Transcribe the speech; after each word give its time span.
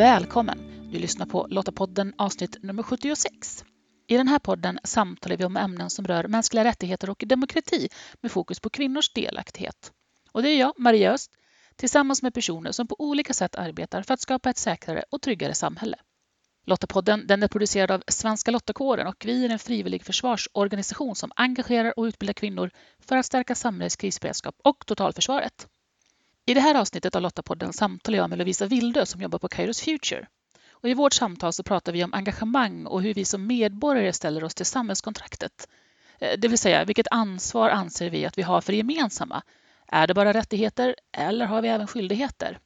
Välkommen! 0.00 0.88
Du 0.92 0.98
lyssnar 0.98 1.26
på 1.26 1.46
Lottapodden 1.50 2.14
avsnitt 2.18 2.62
nummer 2.62 2.82
76. 2.82 3.64
I 4.06 4.16
den 4.16 4.28
här 4.28 4.38
podden 4.38 4.78
samtalar 4.84 5.36
vi 5.36 5.44
om 5.44 5.56
ämnen 5.56 5.90
som 5.90 6.06
rör 6.06 6.28
mänskliga 6.28 6.64
rättigheter 6.64 7.10
och 7.10 7.22
demokrati 7.26 7.88
med 8.20 8.32
fokus 8.32 8.60
på 8.60 8.70
kvinnors 8.70 9.12
delaktighet. 9.12 9.92
Och 10.32 10.42
det 10.42 10.48
är 10.48 10.58
jag, 10.58 10.72
Maria 10.78 11.12
Öst, 11.12 11.30
tillsammans 11.76 12.22
med 12.22 12.34
personer 12.34 12.72
som 12.72 12.86
på 12.86 12.96
olika 12.98 13.32
sätt 13.32 13.54
arbetar 13.54 14.02
för 14.02 14.14
att 14.14 14.20
skapa 14.20 14.50
ett 14.50 14.58
säkrare 14.58 15.04
och 15.10 15.22
tryggare 15.22 15.54
samhälle. 15.54 15.96
Lottapodden 16.66 17.26
den 17.26 17.42
är 17.42 17.48
producerad 17.48 17.90
av 17.90 18.02
Svenska 18.08 18.50
Lottakåren 18.50 19.06
och 19.06 19.24
vi 19.26 19.44
är 19.44 19.50
en 19.50 19.58
frivillig 19.58 20.04
försvarsorganisation 20.04 21.16
som 21.16 21.32
engagerar 21.36 21.98
och 21.98 22.04
utbildar 22.04 22.34
kvinnor 22.34 22.70
för 22.98 23.16
att 23.16 23.26
stärka 23.26 23.54
samhällets 23.54 23.96
krisberedskap 23.96 24.54
och 24.64 24.86
totalförsvaret. 24.86 25.68
I 26.46 26.54
det 26.54 26.60
här 26.60 26.74
avsnittet 26.74 27.16
av 27.16 27.22
Lottapodden 27.22 27.72
samtalar 27.72 28.18
jag 28.18 28.30
med 28.30 28.38
Lovisa 28.38 28.66
Wildö 28.66 29.06
som 29.06 29.22
jobbar 29.22 29.38
på 29.38 29.48
Kairos 29.48 29.80
Future. 29.80 30.26
Och 30.70 30.88
I 30.88 30.94
vårt 30.94 31.12
samtal 31.12 31.52
så 31.52 31.62
pratar 31.62 31.92
vi 31.92 32.04
om 32.04 32.14
engagemang 32.14 32.86
och 32.86 33.02
hur 33.02 33.14
vi 33.14 33.24
som 33.24 33.46
medborgare 33.46 34.12
ställer 34.12 34.44
oss 34.44 34.54
till 34.54 34.66
samhällskontraktet. 34.66 35.68
Eh, 36.18 36.38
det 36.38 36.48
vill 36.48 36.58
säga, 36.58 36.84
vilket 36.84 37.06
ansvar 37.10 37.70
anser 37.70 38.10
vi 38.10 38.26
att 38.26 38.38
vi 38.38 38.42
har 38.42 38.60
för 38.60 38.72
det 38.72 38.76
gemensamma? 38.76 39.42
Är 39.86 40.06
det 40.06 40.14
bara 40.14 40.32
rättigheter 40.32 40.96
eller 41.12 41.46
har 41.46 41.62
vi 41.62 41.68
även 41.68 41.86
skyldigheter? 41.86 42.58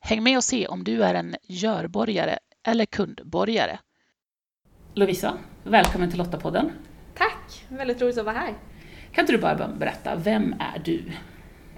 Häng 0.00 0.22
med 0.22 0.36
och 0.36 0.44
se 0.44 0.66
om 0.66 0.84
du 0.84 1.04
är 1.04 1.14
en 1.14 1.36
görborgare 1.42 2.38
eller 2.62 2.86
kundborgare. 2.86 3.78
Lovisa, 4.94 5.38
välkommen 5.64 6.10
till 6.10 6.18
Lottapodden. 6.18 6.72
Tack, 7.14 7.64
väldigt 7.68 8.02
roligt 8.02 8.18
att 8.18 8.24
vara 8.24 8.38
här. 8.38 8.54
Kan 9.12 9.22
inte 9.22 9.32
du 9.32 9.38
bara 9.38 9.68
berätta, 9.68 10.16
vem 10.16 10.52
är 10.52 10.78
du? 10.84 11.12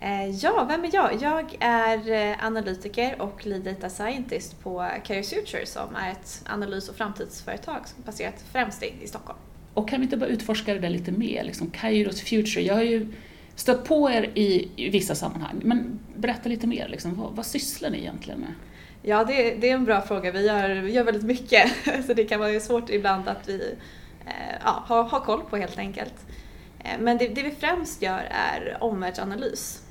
Eh, 0.03 0.31
ja, 0.31 0.67
vem 0.69 0.85
är 0.85 0.91
jag? 0.93 1.23
Jag 1.23 1.57
är 1.61 2.11
eh, 2.11 2.45
analytiker 2.45 3.23
och 3.23 3.47
lead 3.47 3.63
data 3.63 3.89
scientist 3.89 4.61
på 4.61 4.89
Career 5.05 5.23
Future 5.23 5.67
som 5.67 5.97
är 5.97 6.11
ett 6.11 6.45
analys 6.47 6.89
och 6.89 6.97
framtidsföretag 6.97 7.81
baserat 8.05 8.45
främst 8.53 8.83
i 8.83 9.07
Stockholm. 9.07 9.39
Och 9.75 9.89
kan 9.89 10.01
vi 10.01 10.05
inte 10.05 10.17
bara 10.17 10.31
utforska 10.31 10.75
det 10.75 10.81
där 10.81 10.89
lite 10.89 11.13
mer, 11.13 11.45
liksom 11.45 11.71
Kairos 11.71 12.21
Future? 12.21 12.65
Jag 12.65 12.75
har 12.75 12.83
ju 12.83 13.09
stött 13.55 13.85
på 13.85 14.11
er 14.11 14.31
i, 14.35 14.69
vissa 14.91 15.15
sammanhang, 15.15 15.61
men 15.65 15.99
berätta 16.17 16.49
lite 16.49 16.67
mer, 16.67 16.89
liksom, 16.89 17.15
vad, 17.15 17.37
vad 17.37 17.47
sysslar 17.47 17.91
ni 17.91 17.99
egentligen 17.99 18.41
med? 18.41 18.55
Ja, 19.03 19.25
det, 19.25 19.55
det, 19.55 19.71
är 19.71 19.75
en 19.75 19.85
bra 19.85 20.01
fråga. 20.01 20.33
Vi 20.33 20.47
gör, 20.47 20.69
vi 20.69 20.93
gör 20.93 21.05
väldigt 21.05 21.25
mycket, 21.25 21.71
så 22.07 22.15
det 22.15 22.25
kan 22.25 22.41
vara 22.41 22.61
svårt 22.61 22.91
ibland 22.91 23.29
att 23.29 23.49
vi 23.49 23.75
eh, 24.27 24.57
ja, 24.65 24.83
har, 24.87 25.03
har 25.03 25.21
koll 25.21 25.43
på 25.51 25.57
helt 25.57 25.79
enkelt. 25.79 26.15
Men 26.99 27.19
det, 27.19 27.29
det 27.29 27.43
vi 27.43 27.51
främst 27.51 28.03
gör 28.03 28.29
är 28.31 28.77
omvärldsanalys 28.81 29.82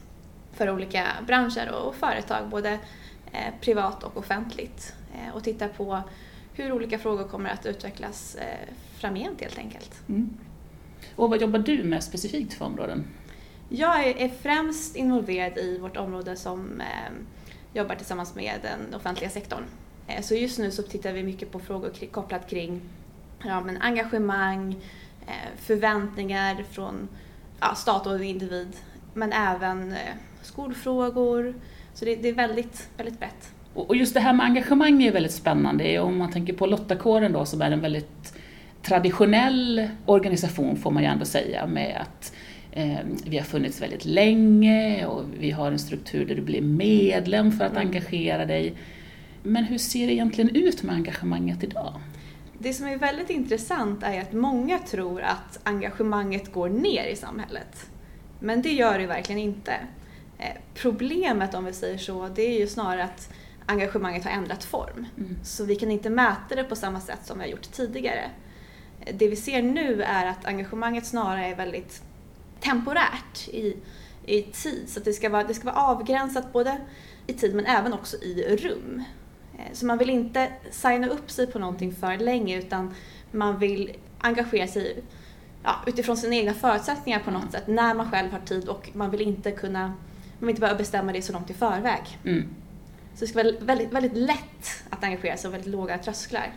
för 0.62 0.70
olika 0.70 1.08
branscher 1.28 1.72
och 1.72 1.95
företag, 1.95 2.50
både 2.50 2.80
eh, 3.31 3.54
privat 3.62 4.04
och 4.04 4.17
offentligt. 4.17 4.94
Eh, 5.14 5.36
och 5.36 5.44
titta 5.44 5.68
på 5.68 6.02
hur 6.53 6.72
olika 6.72 7.00
frågor 7.00 7.23
kommer 7.23 7.50
att 7.50 7.66
utvecklas 7.66 8.36
eh, 8.36 8.73
framgent 8.98 9.42
helt 9.42 9.58
enkelt. 9.58 10.02
Mm. 10.09 10.38
Och 11.16 11.30
vad 11.30 11.42
jobbar 11.42 11.59
du 11.59 11.84
med 11.84 12.03
specifikt 12.03 12.53
för 12.53 12.66
områden? 12.66 13.08
Jag 13.70 14.08
är 14.08 14.30
främst 14.30 14.95
involverad 14.95 15.58
i 15.58 15.78
vårt 15.78 15.98
område 15.98 16.36
som 16.36 16.81
jobbar 17.73 17.96
tillsammans 17.96 18.36
med 18.36 18.59
den 18.62 18.96
offentliga 18.96 19.30
sektorn. 19.30 19.64
Så 20.22 20.36
just 20.36 20.59
nu 20.59 20.72
så 20.72 20.84
tittar 20.84 21.14
vi 21.14 21.23
mycket 21.23 21.52
på 21.52 21.59
frågor 21.59 22.12
kopplat 22.12 22.50
kring 22.50 22.81
ja, 23.44 23.62
men 23.62 23.81
engagemang, 23.81 24.75
förväntningar 25.58 26.64
från 26.72 27.08
ja, 27.59 27.75
stat 27.75 28.08
och 28.08 28.23
individ, 28.23 28.78
men 29.14 29.34
även 29.34 29.96
skolfrågor. 30.41 31.53
Så 31.94 32.06
det, 32.06 32.16
det 32.16 32.29
är 32.29 32.34
väldigt, 32.34 32.90
väldigt 32.97 33.19
brett. 33.19 33.52
Och 33.74 33.96
just 33.96 34.13
det 34.13 34.19
här 34.19 34.34
med 34.34 34.46
engagemang 34.46 35.03
är 35.03 35.12
väldigt 35.12 35.31
spännande. 35.31 36.00
Om 36.00 36.18
man 36.18 36.31
tänker 36.31 36.53
på 36.53 36.66
Lottakåren 36.66 37.34
då 37.34 37.46
som 37.46 37.62
är 37.62 37.72
en 37.72 37.81
väldigt 37.81 38.34
traditionell 38.84 39.90
organisation 40.06 40.78
får 40.78 40.91
man 40.91 41.03
ju 41.03 41.09
ändå 41.09 41.25
säga 41.25 41.68
med 41.68 42.02
att 42.02 42.34
eh, 42.72 42.97
vi 43.25 43.38
har 43.38 43.46
funnits 43.46 43.81
väldigt 43.81 44.06
länge 44.06 45.06
och 45.06 45.24
vi 45.40 45.52
har 45.52 45.72
en 45.72 45.79
struktur 45.79 46.25
där 46.25 46.35
du 46.35 46.41
blir 46.41 46.62
medlem 46.62 47.52
för 47.52 47.66
att 47.66 47.72
mm. 47.72 47.88
engagera 47.88 48.46
dig. 48.46 48.73
Men 49.44 49.63
hur 49.63 49.78
ser 49.78 50.08
det 50.08 50.13
egentligen 50.13 50.56
ut 50.56 50.84
med 50.84 50.96
engagemanget 50.96 51.63
idag? 51.63 51.94
Det 52.59 52.73
som 52.73 52.88
är 52.88 52.97
väldigt 52.97 53.29
intressant 53.29 54.03
är 54.03 54.22
att 54.22 54.34
många 54.34 54.79
tror 54.79 55.22
att 55.22 55.59
engagemanget 55.63 56.53
går 56.53 56.69
ner 56.69 57.06
i 57.06 57.16
samhället. 57.16 57.90
Men 58.40 58.62
det 58.62 58.73
gör 58.73 59.00
det 59.00 59.08
verkligen 59.08 59.41
inte. 59.41 59.73
Eh, 60.41 60.57
problemet 60.74 61.53
om 61.53 61.66
vi 61.66 61.74
säger 61.74 61.97
så, 61.97 62.28
det 62.35 62.41
är 62.41 62.59
ju 62.59 62.68
snarare 62.68 63.03
att 63.03 63.29
engagemanget 63.66 64.24
har 64.24 64.31
ändrat 64.31 64.63
form. 64.63 65.06
Mm. 65.18 65.38
Så 65.44 65.66
vi 65.66 65.75
kan 65.75 65.91
inte 65.91 66.09
mäta 66.09 66.56
det 66.56 66.63
på 66.63 66.75
samma 66.75 67.02
sätt 67.02 67.19
som 67.24 67.38
vi 67.38 67.44
har 67.44 67.52
gjort 67.52 67.72
tidigare. 67.72 68.31
Eh, 69.02 69.16
det 69.16 69.28
vi 69.28 69.35
ser 69.35 69.62
nu 69.62 70.03
är 70.03 70.25
att 70.25 70.46
engagemanget 70.46 71.06
snarare 71.06 71.46
är 71.46 71.56
väldigt 71.56 72.02
temporärt 72.59 73.47
i, 73.47 73.78
i 74.25 74.41
tid. 74.41 74.90
Så 74.90 75.00
det 75.00 75.13
ska, 75.13 75.29
vara, 75.29 75.44
det 75.44 75.53
ska 75.53 75.66
vara 75.66 75.85
avgränsat 75.85 76.53
både 76.53 76.78
i 77.28 77.34
tid 77.34 77.56
men 77.56 77.66
även 77.66 77.94
också 77.94 78.18
i 78.18 78.56
rum. 78.56 79.03
Eh, 79.58 79.73
så 79.73 79.85
man 79.85 79.97
vill 79.97 80.09
inte 80.09 80.52
signa 80.72 81.08
upp 81.08 81.31
sig 81.31 81.47
på 81.47 81.59
någonting 81.59 81.96
för 81.96 82.18
länge 82.18 82.58
utan 82.58 82.96
man 83.31 83.59
vill 83.59 83.97
engagera 84.19 84.68
sig 84.68 85.03
ja, 85.63 85.75
utifrån 85.88 86.18
sina 86.18 86.35
egna 86.35 86.53
förutsättningar 86.53 87.19
på 87.19 87.31
något 87.31 87.52
sätt 87.52 87.68
när 87.68 87.94
man 87.94 88.12
själv 88.12 88.31
har 88.31 88.40
tid 88.40 88.69
och 88.69 88.90
man 88.94 89.12
vill 89.12 89.22
inte 89.22 89.52
kunna 89.52 89.94
man 90.41 90.50
inte 90.50 90.62
behöva 90.62 90.78
bestämma 90.78 91.12
det 91.13 91.22
så 91.22 91.34
långt 91.34 91.50
i 91.50 91.53
förväg. 91.53 92.19
Mm. 92.25 92.47
Så 93.13 93.19
det 93.19 93.28
ska 93.28 93.44
vara 93.44 93.53
väldigt, 93.59 93.94
väldigt 93.94 94.18
lätt 94.18 94.84
att 94.90 95.03
engagera 95.03 95.38
sig 95.38 95.47
och 95.47 95.53
väldigt 95.53 95.72
låga 95.72 95.97
trösklar. 95.97 96.53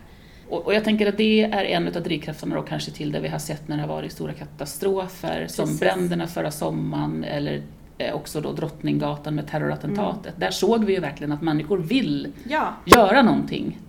Och, 0.49 0.73
jag 0.73 0.83
tänker 0.83 1.07
att 1.07 1.17
det 1.17 1.43
är 1.43 1.63
en 1.63 1.87
av 1.87 1.93
drivkrafterna 2.03 2.55
då 2.55 2.61
kanske 2.61 2.91
till 2.91 3.11
det 3.11 3.19
vi 3.19 3.27
har 3.27 3.39
sett 3.39 3.67
när 3.67 3.75
det 3.75 3.83
har 3.83 3.89
varit 3.89 4.11
stora 4.11 4.33
katastrofer 4.33 5.41
Precis. 5.41 5.55
som 5.55 5.77
bränderna 5.77 6.27
förra 6.27 6.51
sommaren 6.51 7.23
eller 7.23 7.61
eh, 7.97 8.15
också 8.15 8.41
då 8.41 8.51
Drottninggatan 8.51 9.35
med 9.35 9.47
terrorattentatet. 9.47 10.25
Mm. 10.25 10.39
Där 10.39 10.51
såg 10.51 10.85
vi 10.85 10.93
ju 10.93 10.99
verkligen 10.99 11.31
att 11.31 11.41
människor 11.41 11.77
vill 11.77 12.33
ja. 12.49 12.73
göra 12.85 13.21
någonting. 13.21 13.79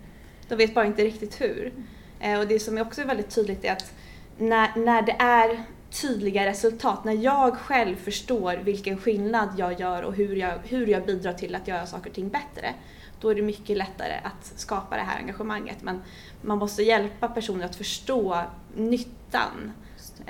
De 0.49 0.57
vet 0.57 0.75
bara 0.75 0.87
inte 0.87 1.05
riktigt 1.05 1.41
hur. 1.41 1.73
Eh, 2.21 2.39
och 2.39 2.47
det 2.47 2.59
som 2.59 2.79
också 2.79 3.01
är 3.01 3.07
väldigt 3.07 3.35
tydligt 3.35 3.65
är 3.65 3.73
att 3.73 3.93
när, 4.39 4.85
när 4.85 5.03
det 5.03 5.17
är 5.19 5.63
tydliga 6.01 6.47
resultat. 6.47 7.05
När 7.05 7.13
jag 7.13 7.57
själv 7.57 7.97
förstår 7.97 8.57
vilken 8.57 8.99
skillnad 8.99 9.49
jag 9.57 9.81
gör 9.81 10.03
och 10.03 10.15
hur 10.15 10.37
jag, 10.37 10.59
hur 10.65 10.87
jag 10.87 11.07
bidrar 11.07 11.33
till 11.33 11.55
att 11.55 11.69
göra 11.69 11.87
saker 11.87 12.11
och 12.11 12.15
ting 12.15 12.29
bättre, 12.29 12.75
då 13.21 13.29
är 13.29 13.35
det 13.35 13.43
mycket 13.43 13.77
lättare 13.77 14.21
att 14.23 14.53
skapa 14.57 14.97
det 14.97 15.03
här 15.03 15.19
engagemanget. 15.19 15.83
Men 15.83 16.03
man 16.43 16.59
måste 16.59 16.83
hjälpa 16.83 17.29
personer 17.29 17.65
att 17.65 17.77
förstå 17.77 18.43
nyttan 18.77 19.73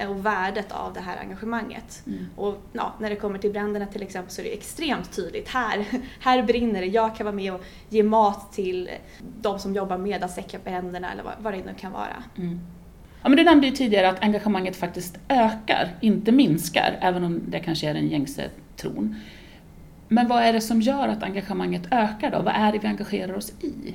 och 0.08 0.26
värdet 0.26 0.72
av 0.72 0.92
det 0.92 1.00
här 1.00 1.18
engagemanget. 1.18 2.02
Mm. 2.06 2.26
Och 2.36 2.56
ja, 2.72 2.94
när 3.00 3.10
det 3.10 3.16
kommer 3.16 3.38
till 3.38 3.52
bränderna 3.52 3.86
till 3.86 4.02
exempel 4.02 4.32
så 4.32 4.40
är 4.40 4.44
det 4.44 4.52
extremt 4.52 5.12
tydligt. 5.12 5.48
Här, 5.48 5.86
här 6.20 6.42
brinner 6.42 6.80
det, 6.80 6.86
jag 6.86 7.16
kan 7.16 7.26
vara 7.26 7.36
med 7.36 7.54
och 7.54 7.60
ge 7.88 8.02
mat 8.02 8.52
till 8.52 8.90
de 9.40 9.58
som 9.58 9.74
jobbar 9.74 9.98
med 9.98 10.24
att 10.24 10.30
släcka 10.30 10.58
bränderna 10.64 11.12
eller 11.12 11.22
vad, 11.22 11.34
vad 11.38 11.52
det 11.52 11.64
nu 11.64 11.74
kan 11.78 11.92
vara. 11.92 12.24
Mm. 12.36 12.60
Ja, 13.26 13.30
men 13.30 13.36
du 13.36 13.44
nämnde 13.44 13.66
ju 13.66 13.72
tidigare 13.72 14.08
att 14.08 14.22
engagemanget 14.22 14.76
faktiskt 14.76 15.18
ökar, 15.28 15.94
inte 16.00 16.32
minskar, 16.32 16.98
även 17.00 17.24
om 17.24 17.40
det 17.48 17.60
kanske 17.60 17.88
är 17.88 17.94
den 17.94 18.08
gängse 18.08 18.50
tron. 18.76 19.16
Men 20.08 20.28
vad 20.28 20.42
är 20.42 20.52
det 20.52 20.60
som 20.60 20.80
gör 20.80 21.08
att 21.08 21.22
engagemanget 21.22 21.82
ökar 21.90 22.30
då? 22.30 22.42
Vad 22.42 22.54
är 22.54 22.72
det 22.72 22.78
vi 22.78 22.88
engagerar 22.88 23.34
oss 23.36 23.52
i? 23.60 23.94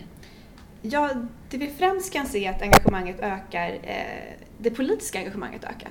Ja, 0.81 1.09
det 1.49 1.57
vi 1.57 1.67
främst 1.67 2.13
kan 2.13 2.25
se 2.25 2.45
är 2.45 2.49
att 2.49 2.61
engagemanget 2.61 3.19
ökar, 3.19 3.69
eh, 3.83 4.33
det 4.57 4.71
politiska 4.71 5.19
engagemanget 5.19 5.63
ökar. 5.63 5.89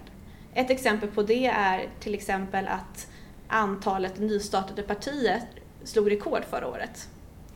Ett 0.54 0.70
exempel 0.70 1.08
på 1.08 1.22
det 1.22 1.46
är 1.46 1.86
till 2.00 2.14
exempel 2.14 2.68
att 2.68 3.08
antalet 3.48 4.18
nystartade 4.18 4.82
partier 4.82 5.40
slog 5.84 6.10
rekord 6.10 6.44
förra 6.50 6.68
året, 6.68 7.08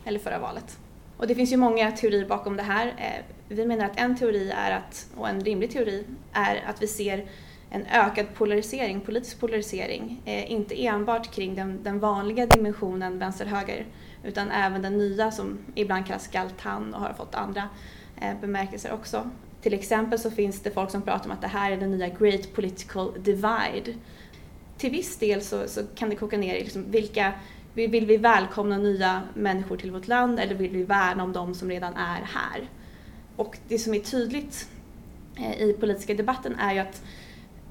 eller 0.05 0.19
förra 0.19 0.39
valet. 0.39 0.77
Och 1.17 1.27
det 1.27 1.35
finns 1.35 1.53
ju 1.53 1.57
många 1.57 1.91
teorier 1.91 2.25
bakom 2.25 2.57
det 2.57 2.63
här. 2.63 2.87
Eh, 2.87 3.35
vi 3.47 3.65
menar 3.65 3.85
att 3.85 3.99
en 3.99 4.17
teori 4.17 4.51
är 4.51 4.71
att, 4.71 5.07
och 5.15 5.29
en 5.29 5.41
rimlig 5.41 5.71
teori, 5.71 6.03
är 6.33 6.63
att 6.67 6.81
vi 6.81 6.87
ser 6.87 7.25
en 7.69 7.85
ökad 7.85 8.25
polarisering, 8.33 9.01
politisk 9.01 9.39
polarisering, 9.39 10.21
eh, 10.25 10.51
inte 10.51 10.85
enbart 10.85 11.31
kring 11.31 11.55
den, 11.55 11.83
den 11.83 11.99
vanliga 11.99 12.45
dimensionen 12.45 13.19
vänster-höger, 13.19 13.85
utan 14.23 14.51
även 14.51 14.81
den 14.81 14.97
nya 14.97 15.31
som 15.31 15.57
ibland 15.75 16.05
kallas 16.05 16.27
galtan 16.27 16.93
och 16.93 17.01
har 17.01 17.13
fått 17.13 17.35
andra 17.35 17.69
eh, 18.21 18.39
bemärkelser 18.41 18.93
också. 18.93 19.29
Till 19.61 19.73
exempel 19.73 20.19
så 20.19 20.31
finns 20.31 20.61
det 20.61 20.71
folk 20.71 20.91
som 20.91 21.01
pratar 21.01 21.25
om 21.25 21.31
att 21.31 21.41
det 21.41 21.47
här 21.47 21.71
är 21.71 21.77
den 21.77 21.91
nya 21.91 22.09
Great 22.09 22.53
Political 22.53 23.13
Divide. 23.23 23.93
Till 24.77 24.91
viss 24.91 25.17
del 25.17 25.41
så, 25.41 25.67
så 25.67 25.81
kan 25.95 26.09
det 26.09 26.15
koka 26.15 26.37
ner 26.37 26.55
i 26.55 26.63
liksom 26.63 26.91
vilka 26.91 27.33
vill 27.75 28.05
vi 28.05 28.17
välkomna 28.17 28.77
nya 28.77 29.21
människor 29.33 29.77
till 29.77 29.91
vårt 29.91 30.07
land 30.07 30.39
eller 30.39 30.55
vill 30.55 30.71
vi 30.71 30.83
värna 30.83 31.23
om 31.23 31.33
de 31.33 31.55
som 31.55 31.69
redan 31.69 31.93
är 31.93 32.21
här? 32.21 32.69
Och 33.35 33.57
det 33.67 33.79
som 33.79 33.93
är 33.93 33.99
tydligt 33.99 34.69
eh, 35.37 35.61
i 35.61 35.73
politiska 35.79 36.13
debatten 36.13 36.55
är 36.55 36.73
ju 36.73 36.79
att 36.79 37.03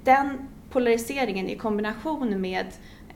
den 0.04 0.48
polariseringen 0.70 1.48
i 1.48 1.56
kombination 1.56 2.40
med 2.40 2.66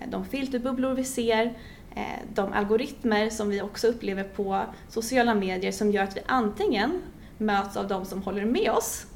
eh, 0.01 0.09
de 0.09 0.25
filterbubblor 0.25 0.95
vi 0.95 1.05
ser 1.05 1.55
eh, 1.95 2.03
de 2.35 2.53
algoritmer 2.53 3.31
som 3.31 3.49
vi 3.49 3.63
också 3.63 3.87
upplever 3.87 4.25
på 4.25 4.63
sociala 4.89 5.35
medier 5.35 5.73
som 5.73 5.91
gör 5.91 6.03
att 6.03 6.17
vi 6.17 6.21
antingen 6.27 7.03
möts 7.39 7.77
av 7.77 7.89
de 7.89 8.05
som 8.05 8.23
håller 8.23 8.45
med 8.45 8.71
oss 8.71 9.07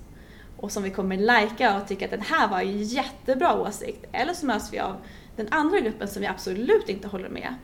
och 0.57 0.73
som 0.73 0.83
vi 0.83 0.91
kommer 0.91 1.17
lajka 1.17 1.77
och 1.77 1.89
tycka 1.89 2.05
att 2.05 2.11
den 2.11 2.21
här 2.21 2.49
var 2.49 2.61
en 2.61 2.83
jättebra 2.83 3.61
åsikt. 3.61 4.05
Eller 4.13 4.35
så 4.35 4.47
möts 4.47 4.73
vi 4.73 4.79
av 4.79 4.97
den 5.37 5.49
andra 5.51 5.81
gruppen 5.81 6.09
som 6.09 6.23
vi 6.23 6.29
absolut 6.29 6.89
inte 6.89 7.09
håller 7.09 7.29
med 7.29 7.55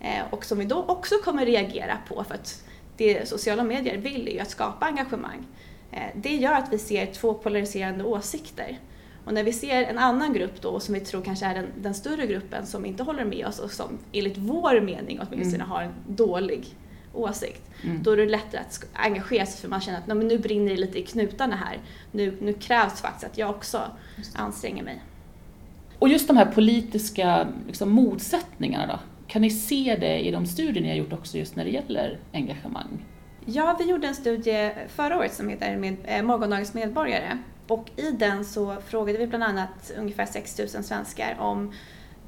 eh, 0.00 0.24
och 0.30 0.44
som 0.44 0.58
vi 0.58 0.64
då 0.64 0.84
också 0.88 1.14
kommer 1.24 1.46
reagera 1.46 1.98
på 2.08 2.24
för 2.24 2.34
att 2.34 2.64
det 2.96 3.28
sociala 3.28 3.64
medier 3.64 3.96
vill 3.96 4.28
är 4.28 4.32
ju 4.32 4.40
att 4.40 4.50
skapa 4.50 4.86
engagemang. 4.86 5.46
Eh, 5.92 6.06
det 6.14 6.36
gör 6.36 6.52
att 6.52 6.72
vi 6.72 6.78
ser 6.78 7.06
två 7.06 7.34
polariserande 7.34 8.04
åsikter. 8.04 8.78
Och 9.24 9.34
när 9.34 9.44
vi 9.44 9.52
ser 9.52 9.82
en 9.82 9.98
annan 9.98 10.32
grupp 10.32 10.62
då, 10.62 10.80
som 10.80 10.94
vi 10.94 11.00
tror 11.00 11.22
kanske 11.22 11.46
är 11.46 11.54
den, 11.54 11.66
den 11.80 11.94
större 11.94 12.26
gruppen 12.26 12.66
som 12.66 12.86
inte 12.86 13.02
håller 13.02 13.24
med 13.24 13.46
oss 13.46 13.58
och 13.58 13.70
som 13.70 13.98
enligt 14.12 14.36
vår 14.36 14.80
mening 14.80 15.20
åtminstone 15.20 15.64
mm. 15.64 15.70
har 15.70 15.82
en 15.82 15.92
dålig 16.06 16.76
åsikt. 17.12 17.62
Mm. 17.84 18.02
Då 18.02 18.10
är 18.10 18.16
det 18.16 18.26
lättare 18.26 18.60
att 18.60 18.84
engagera 18.92 19.46
sig 19.46 19.60
för 19.60 19.68
man 19.68 19.80
känner 19.80 19.98
att 19.98 20.06
nu 20.06 20.38
brinner 20.38 20.70
det 20.70 20.76
lite 20.76 20.98
i 20.98 21.02
knutarna 21.02 21.56
här. 21.56 21.80
Nu, 22.12 22.36
nu 22.40 22.52
krävs 22.52 23.00
faktiskt 23.00 23.24
att 23.24 23.38
jag 23.38 23.50
också 23.50 23.82
anstränger 24.34 24.82
mig. 24.82 25.02
Och 25.98 26.08
just 26.08 26.28
de 26.28 26.36
här 26.36 26.46
politiska 26.46 27.48
liksom, 27.66 27.90
motsättningarna 27.90 28.86
då? 28.86 28.98
Kan 29.26 29.42
ni 29.42 29.50
se 29.50 29.96
det 30.00 30.18
i 30.18 30.30
de 30.30 30.46
studier 30.46 30.82
ni 30.82 30.88
har 30.88 30.96
gjort 30.96 31.12
också 31.12 31.38
just 31.38 31.56
när 31.56 31.64
det 31.64 31.70
gäller 31.70 32.18
engagemang? 32.32 33.04
Ja, 33.44 33.76
vi 33.78 33.84
gjorde 33.84 34.06
en 34.06 34.14
studie 34.14 34.70
förra 34.88 35.18
året 35.18 35.34
som 35.34 35.48
heter 35.48 35.76
med, 35.76 35.96
eh, 36.04 36.22
Morgondagens 36.22 36.74
medborgare. 36.74 37.38
Och 37.68 37.90
i 37.96 38.10
den 38.10 38.44
så 38.44 38.76
frågade 38.86 39.18
vi 39.18 39.26
bland 39.26 39.44
annat 39.44 39.92
ungefär 39.98 40.26
6 40.26 40.58
000 40.58 40.68
svenskar 40.68 41.36
om 41.38 41.72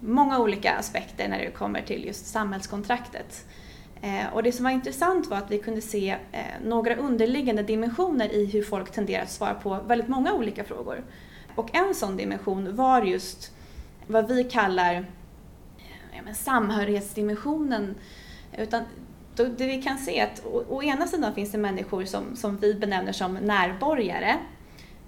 många 0.00 0.38
olika 0.38 0.72
aspekter 0.72 1.28
när 1.28 1.38
det 1.38 1.50
kommer 1.50 1.82
till 1.82 2.04
just 2.04 2.26
samhällskontraktet. 2.26 3.46
Eh, 4.02 4.34
och 4.34 4.42
det 4.42 4.52
som 4.52 4.64
var 4.64 4.70
intressant 4.70 5.26
var 5.26 5.36
att 5.36 5.50
vi 5.50 5.58
kunde 5.58 5.80
se 5.80 6.10
eh, 6.32 6.40
några 6.64 6.96
underliggande 6.96 7.62
dimensioner 7.62 8.32
i 8.32 8.46
hur 8.46 8.62
folk 8.62 8.92
tenderar 8.92 9.22
att 9.22 9.30
svara 9.30 9.54
på 9.54 9.78
väldigt 9.86 10.08
många 10.08 10.32
olika 10.32 10.64
frågor. 10.64 11.04
Och 11.54 11.76
en 11.76 11.94
sån 11.94 12.16
dimension 12.16 12.76
var 12.76 13.02
just 13.02 13.57
vad 14.08 14.28
vi 14.28 14.44
kallar 14.44 15.06
ja, 16.14 16.22
men 16.24 16.34
samhörighetsdimensionen. 16.34 17.94
Utan 18.58 18.82
då, 19.36 19.44
det 19.44 19.66
vi 19.66 19.82
kan 19.82 19.98
se 19.98 20.18
är 20.18 20.24
att 20.24 20.46
å, 20.46 20.64
å, 20.68 20.82
ena 20.82 21.06
sidan 21.06 21.34
finns 21.34 21.52
det 21.52 21.58
människor 21.58 22.04
som, 22.04 22.36
som 22.36 22.56
vi 22.56 22.74
benämner 22.74 23.12
som 23.12 23.34
närborgare. 23.34 24.36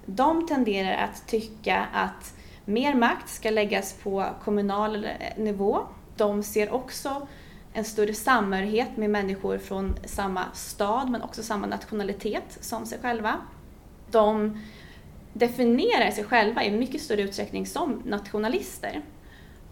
De 0.05 0.47
tenderar 0.47 1.03
att 1.03 1.27
tycka 1.27 1.87
att 1.93 2.33
mer 2.65 2.95
makt 2.95 3.29
ska 3.29 3.49
läggas 3.49 3.93
på 3.93 4.25
kommunal 4.43 5.05
eh, 5.05 5.11
nivå. 5.37 5.79
De 6.17 6.43
ser 6.43 6.73
också 6.73 7.27
en 7.73 7.85
större 7.85 8.13
samhörighet 8.13 8.97
med 8.97 9.09
människor 9.09 9.57
från 9.57 9.95
samma 10.05 10.45
stad 10.53 11.09
men 11.09 11.21
också 11.21 11.43
samma 11.43 11.67
nationalitet 11.67 12.57
som 12.61 12.85
sig 12.85 12.99
själva. 13.01 13.37
De 14.11 14.59
definierar 15.33 16.11
sig 16.11 16.23
själva 16.23 16.63
i 16.63 16.71
mycket 16.71 17.01
större 17.01 17.21
utsträckning 17.21 17.65
som 17.65 18.01
nationalister. 18.05 19.01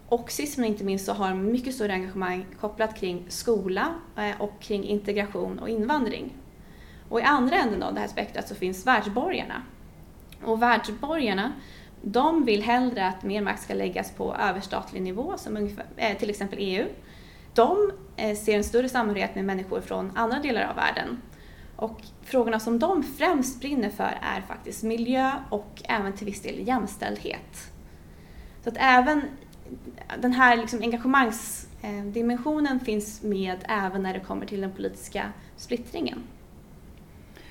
Och 0.09 0.31
sist 0.31 0.57
men 0.57 0.65
inte 0.65 0.83
minst 0.83 1.05
så 1.05 1.13
har 1.13 1.29
de 1.29 1.51
mycket 1.51 1.75
större 1.75 1.93
engagemang 1.93 2.45
kopplat 2.59 2.99
kring 2.99 3.25
skola 3.27 3.93
eh, 4.17 4.41
och 4.41 4.61
kring 4.61 4.83
integration 4.83 5.59
och 5.59 5.69
invandring. 5.69 6.33
Och 7.09 7.19
i 7.19 7.23
andra 7.23 7.55
änden 7.55 7.83
av 7.83 7.93
det 7.93 7.99
här 7.99 8.07
spektrat 8.07 8.47
så 8.47 8.55
finns 8.55 8.87
världsborgarna. 8.87 9.61
Och 10.43 10.61
världsborgarna, 10.61 11.53
de 12.01 12.45
vill 12.45 12.63
hellre 12.63 13.07
att 13.07 13.23
mer 13.23 13.41
makt 13.41 13.63
ska 13.63 13.73
läggas 13.73 14.11
på 14.11 14.35
överstatlig 14.35 15.01
nivå, 15.01 15.37
som 15.37 15.57
ungefär, 15.57 15.85
eh, 15.97 16.17
till 16.17 16.29
exempel 16.29 16.59
EU. 16.61 16.85
De 17.53 17.91
eh, 18.15 18.35
ser 18.35 18.57
en 18.57 18.63
större 18.63 18.89
samhörighet 18.89 19.35
med 19.35 19.45
människor 19.45 19.81
från 19.81 20.11
andra 20.15 20.39
delar 20.39 20.69
av 20.69 20.75
världen. 20.75 21.21
Och 21.79 22.01
frågorna 22.21 22.59
som 22.59 22.79
de 22.79 23.03
främst 23.03 23.59
brinner 23.59 23.89
för 23.89 24.17
är 24.21 24.41
faktiskt 24.47 24.83
miljö 24.83 25.31
och 25.49 25.81
även 25.83 26.13
till 26.13 26.25
viss 26.25 26.41
del 26.41 26.67
jämställdhet. 26.67 27.71
Så 28.63 28.69
att 28.69 28.75
även 28.79 29.21
den 30.21 30.33
här 30.33 30.57
liksom 30.57 30.81
engagemangsdimensionen 30.81 32.79
finns 32.79 33.23
med 33.23 33.57
även 33.69 34.03
när 34.03 34.13
det 34.13 34.19
kommer 34.19 34.45
till 34.45 34.61
den 34.61 34.71
politiska 34.71 35.31
splittringen. 35.57 36.23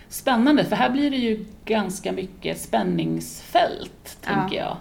Spännande, 0.08 0.64
för 0.64 0.76
här 0.76 0.90
blir 0.90 1.10
det 1.10 1.16
ju 1.16 1.44
ganska 1.64 2.12
mycket 2.12 2.60
spänningsfält, 2.60 4.18
tänker 4.20 4.56
ja. 4.56 4.64
jag. 4.64 4.76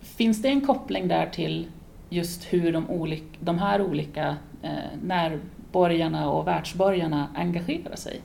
Finns 0.00 0.42
det 0.42 0.48
en 0.48 0.66
koppling 0.66 1.08
där 1.08 1.26
till 1.26 1.66
just 2.08 2.44
hur 2.44 2.72
de, 2.72 2.90
olika, 2.90 3.24
de 3.40 3.58
här 3.58 3.82
olika 3.82 4.36
eh, 4.62 4.98
borgarna 5.72 6.30
och 6.30 6.46
världsborgarna 6.46 7.28
engagerar 7.34 7.96
sig? 7.96 8.20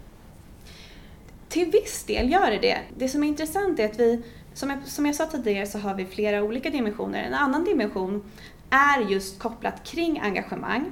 Till 1.50 1.72
viss 1.72 2.04
del 2.04 2.32
gör 2.32 2.52
det 2.52 2.58
det. 2.58 2.78
Det 2.98 3.10
som 3.10 3.24
är 3.24 3.28
intressant 3.28 3.80
är 3.80 3.86
att 3.86 4.00
vi 4.00 4.24
som 4.58 4.70
jag, 4.70 4.88
som 4.88 5.06
jag 5.06 5.16
sa 5.16 5.26
tidigare 5.26 5.66
så 5.66 5.80
har 5.80 5.94
vi 5.94 6.06
flera 6.06 6.44
olika 6.44 6.70
dimensioner. 6.70 7.24
En 7.24 7.34
annan 7.34 7.64
dimension 7.64 8.24
är 8.70 9.12
just 9.12 9.40
kopplat 9.40 9.84
kring 9.84 10.20
engagemang. 10.20 10.92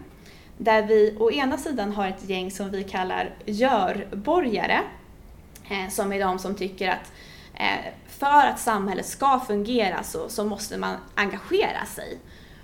Där 0.58 0.84
vi 0.84 1.16
å 1.20 1.32
ena 1.32 1.58
sidan 1.58 1.92
har 1.92 2.08
ett 2.08 2.30
gäng 2.30 2.52
som 2.52 2.72
vi 2.72 2.84
kallar 2.84 3.36
görborgare. 3.46 4.80
Eh, 5.70 5.90
som 5.90 6.14
är 6.14 6.20
de 6.20 6.40
som 6.40 6.56
tycker 6.56 6.90
att 6.90 7.12
eh, 7.54 7.94
för 8.08 8.48
att 8.48 8.60
samhället 8.60 9.06
ska 9.06 9.40
fungera 9.40 10.04
så, 10.04 10.30
så 10.30 10.46
måste 10.46 10.78
man 10.78 10.96
engagera 11.16 11.86
sig. 11.86 12.18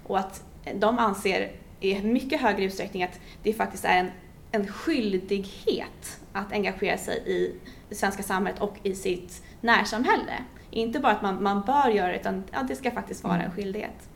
Och 0.08 0.20
att 0.20 0.44
de 0.76 1.00
anser 1.00 1.52
i 1.82 2.02
mycket 2.02 2.42
högre 2.42 2.64
utsträckning 2.64 3.04
att 3.04 3.20
det 3.44 3.54
faktiskt 3.54 3.86
är 3.86 3.98
en, 3.98 4.12
en 4.52 4.68
skyldighet 4.68 6.20
att 6.34 6.52
engagera 6.52 6.98
sig 6.98 7.24
i 7.26 7.56
det 7.90 7.96
svenska 7.96 8.24
samhället 8.24 8.62
och 8.62 8.78
i 8.84 8.96
sitt 8.96 9.44
närsamhälle. 9.62 10.34
Inte 10.72 11.00
bara 11.00 11.12
att 11.12 11.22
man, 11.22 11.44
man 11.44 11.62
bör 11.62 11.90
göra 11.90 12.08
det, 12.08 12.20
utan 12.20 12.44
ja, 12.52 12.64
det 12.68 12.76
ska 12.76 12.92
faktiskt 12.92 13.24
vara 13.24 13.36
en 13.36 13.42
mm. 13.42 13.56
skyldighet. 13.56 14.10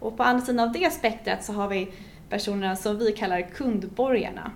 Och 0.00 0.16
på 0.16 0.22
andra 0.22 0.46
sidan 0.46 0.68
av 0.68 0.72
det 0.72 0.92
spektrat 0.92 1.44
så 1.44 1.52
har 1.52 1.68
vi 1.68 1.92
personerna 2.28 2.76
som 2.76 2.98
vi 2.98 3.12
kallar 3.12 3.40
kundborgarna. 3.40 4.52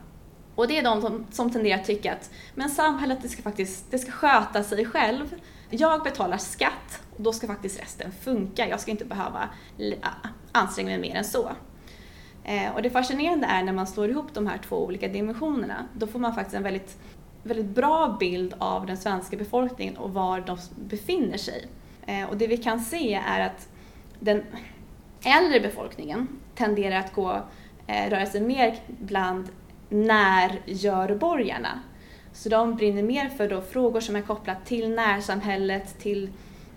Och 0.54 0.68
det 0.68 0.78
är 0.78 0.82
de 0.82 1.00
som, 1.00 1.26
som 1.30 1.50
tenderar 1.50 1.78
att 1.78 1.86
tycka 1.86 2.12
att 2.12 2.30
men 2.54 2.70
samhället 2.70 3.18
det 3.22 3.28
ska 3.28 3.42
faktiskt 3.42 3.90
det 3.90 3.98
ska 3.98 4.12
sköta 4.12 4.62
sig 4.62 4.84
själv. 4.84 5.34
Jag 5.70 6.02
betalar 6.02 6.38
skatt 6.38 7.02
och 7.16 7.22
då 7.22 7.32
ska 7.32 7.46
faktiskt 7.46 7.80
resten 7.80 8.12
funka. 8.12 8.68
Jag 8.68 8.80
ska 8.80 8.90
inte 8.90 9.04
behöva 9.04 9.48
anstränga 10.52 10.88
mig 10.88 10.98
mer 10.98 11.14
än 11.14 11.24
så. 11.24 11.50
Eh, 12.44 12.74
och 12.74 12.82
det 12.82 12.90
fascinerande 12.90 13.46
är 13.46 13.62
när 13.62 13.72
man 13.72 13.86
slår 13.86 14.10
ihop 14.10 14.34
de 14.34 14.46
här 14.46 14.58
två 14.68 14.84
olika 14.84 15.08
dimensionerna, 15.08 15.86
då 15.98 16.06
får 16.06 16.18
man 16.18 16.34
faktiskt 16.34 16.56
en 16.56 16.62
väldigt 16.62 16.98
väldigt 17.44 17.66
bra 17.66 18.16
bild 18.20 18.54
av 18.58 18.86
den 18.86 18.96
svenska 18.96 19.36
befolkningen 19.36 19.96
och 19.96 20.14
var 20.14 20.40
de 20.40 20.58
befinner 20.88 21.36
sig. 21.36 21.66
Eh, 22.06 22.24
och 22.24 22.36
det 22.36 22.46
vi 22.46 22.56
kan 22.56 22.80
se 22.80 23.14
är 23.26 23.40
att 23.40 23.68
den 24.20 24.42
äldre 25.24 25.60
befolkningen 25.60 26.28
tenderar 26.54 26.96
att 26.96 27.14
gå, 27.14 27.42
eh, 27.86 28.10
röra 28.10 28.26
sig 28.26 28.40
mer 28.40 28.78
bland 28.86 29.48
närgörborgarna. 29.88 31.80
Så 32.32 32.48
de 32.48 32.76
brinner 32.76 33.02
mer 33.02 33.28
för 33.28 33.48
då 33.48 33.60
frågor 33.60 34.00
som 34.00 34.16
är 34.16 34.22
kopplat 34.22 34.66
till 34.66 34.90
närsamhället, 34.90 35.98
till 35.98 36.30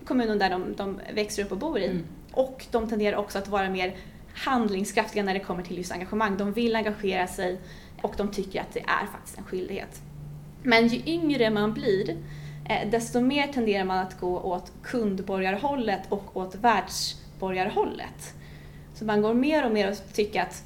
kommunen 0.06 0.40
där 0.40 0.50
de, 0.50 0.76
de 0.76 1.00
växer 1.14 1.44
upp 1.44 1.52
och 1.52 1.58
bor 1.58 1.80
i. 1.80 1.86
Mm. 1.86 2.04
Och 2.34 2.66
de 2.72 2.90
tenderar 2.90 3.18
också 3.18 3.38
att 3.38 3.48
vara 3.48 3.70
mer 3.70 3.96
handlingskraftiga 4.38 5.24
när 5.24 5.34
det 5.34 5.40
kommer 5.40 5.64
till 5.64 5.78
just 5.78 5.92
engagemang. 5.92 6.38
De 6.38 6.54
vill 6.54 6.76
engagera 6.76 7.28
sig 7.28 7.60
och 8.02 8.14
de 8.18 8.32
tycker 8.32 8.62
att 8.62 8.74
det 8.74 8.80
är 8.80 9.06
faktiskt 9.12 9.38
en 9.38 9.44
skyldighet. 9.44 10.02
Men 10.64 10.88
ju 10.88 11.02
yngre 11.06 11.50
man 11.50 11.74
blir, 11.74 12.18
eh, 12.70 12.90
desto 12.90 13.22
mer 13.22 13.48
tenderar 13.48 13.84
man 13.84 13.98
att 13.98 14.20
gå 14.20 14.40
åt 14.40 14.72
kundborgarhållet 14.84 16.02
och 16.10 16.38
åt 16.38 16.56
världsborgarhållet. 16.56 18.34
Så 18.94 19.06
man 19.06 19.22
går 19.22 19.34
mer 19.34 19.66
och 19.66 19.72
mer 19.72 19.92
och 19.92 20.14
tycker 20.14 20.42
att 20.42 20.64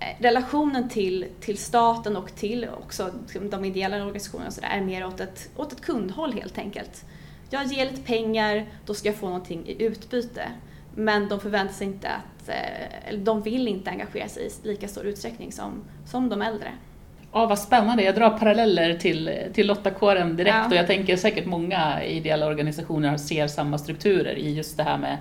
eh, 0.00 0.22
relationen 0.22 0.88
till, 0.88 1.26
till 1.40 1.58
staten 1.58 2.16
och 2.16 2.34
till 2.34 2.68
också 2.78 3.10
de 3.50 3.64
ideella 3.64 3.96
organisationerna 3.96 4.50
så 4.50 4.60
där, 4.60 4.68
är 4.68 4.80
mer 4.80 5.06
åt 5.06 5.20
ett, 5.20 5.50
åt 5.56 5.72
ett 5.72 5.80
kundhåll 5.80 6.32
helt 6.32 6.58
enkelt. 6.58 7.04
Jag 7.50 7.64
ger 7.64 7.90
lite 7.90 8.02
pengar, 8.02 8.66
då 8.86 8.94
ska 8.94 9.08
jag 9.08 9.16
få 9.16 9.26
någonting 9.26 9.66
i 9.66 9.82
utbyte. 9.84 10.48
Men 10.98 11.28
de 11.28 11.40
förväntar 11.40 11.74
sig 11.74 11.86
inte 11.86 12.08
att, 12.08 12.48
eh, 12.48 13.08
eller 13.08 13.18
de 13.18 13.42
vill 13.42 13.68
inte 13.68 13.90
engagera 13.90 14.28
sig 14.28 14.46
i 14.46 14.68
lika 14.68 14.88
stor 14.88 15.06
utsträckning 15.06 15.52
som, 15.52 15.84
som 16.06 16.28
de 16.28 16.42
äldre. 16.42 16.68
Ja, 17.32 17.46
vad 17.46 17.58
spännande. 17.58 18.02
Jag 18.02 18.14
drar 18.14 18.30
paralleller 18.30 18.94
till, 18.94 19.30
till 19.52 19.66
Lottakåren 19.66 20.36
direkt 20.36 20.56
ja. 20.56 20.66
och 20.66 20.74
jag 20.74 20.86
tänker 20.86 21.16
säkert 21.16 21.46
många 21.46 22.04
ideella 22.04 22.46
organisationer 22.46 23.16
ser 23.16 23.46
samma 23.46 23.78
strukturer 23.78 24.34
i 24.34 24.54
just 24.54 24.76
det 24.76 24.82
här 24.82 24.98
med 24.98 25.18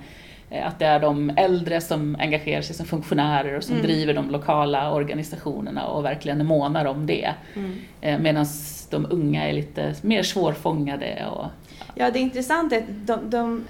eh, 0.49 0.67
att 0.67 0.79
det 0.79 0.85
är 0.85 0.99
de 0.99 1.29
äldre 1.37 1.81
som 1.81 2.15
engagerar 2.19 2.61
sig 2.61 2.75
som 2.75 2.85
funktionärer 2.85 3.57
och 3.57 3.63
som 3.63 3.75
mm. 3.75 3.87
driver 3.87 4.13
de 4.13 4.29
lokala 4.29 4.93
organisationerna 4.93 5.87
och 5.87 6.05
verkligen 6.05 6.45
månar 6.45 6.85
om 6.85 7.05
det. 7.05 7.33
Mm. 7.55 7.79
Eh, 8.01 8.19
Medan 8.19 8.45
de 8.89 9.07
unga 9.09 9.49
är 9.49 9.53
lite 9.53 9.95
mer 10.01 10.23
svårfångade. 10.23 11.25
Och, 11.31 11.45
ja. 11.79 11.85
ja, 11.95 12.11
det 12.11 12.19
är 12.19 12.21
intressant 12.21 12.73
att 12.73 12.83
de, 12.87 13.29
de 13.29 13.65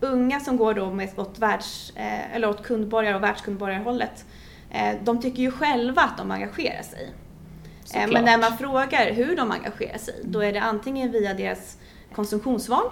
unga 0.00 0.40
som 0.40 0.56
går 0.56 0.74
då 0.74 0.90
med 0.90 1.18
åt, 1.18 1.38
världs, 1.38 1.92
eh, 1.96 2.34
eller 2.34 2.48
åt 2.48 2.62
kundborgar 2.62 3.14
och 3.14 3.22
världskundborgarhållet 3.22 4.24
Eh, 4.70 4.96
de 5.04 5.20
tycker 5.20 5.42
ju 5.42 5.50
själva 5.50 6.02
att 6.02 6.18
de 6.18 6.30
engagerar 6.30 6.82
sig. 6.82 7.10
Eh. 7.94 8.10
Men 8.12 8.24
när 8.24 8.38
man 8.38 8.58
frågar 8.58 9.12
hur 9.12 9.36
de 9.36 9.50
engagerar 9.50 9.98
sig, 9.98 10.14
då 10.24 10.40
är 10.40 10.52
det 10.52 10.60
antingen 10.60 11.12
via 11.12 11.34
deras 11.34 11.78
konsumtionsval, 12.14 12.84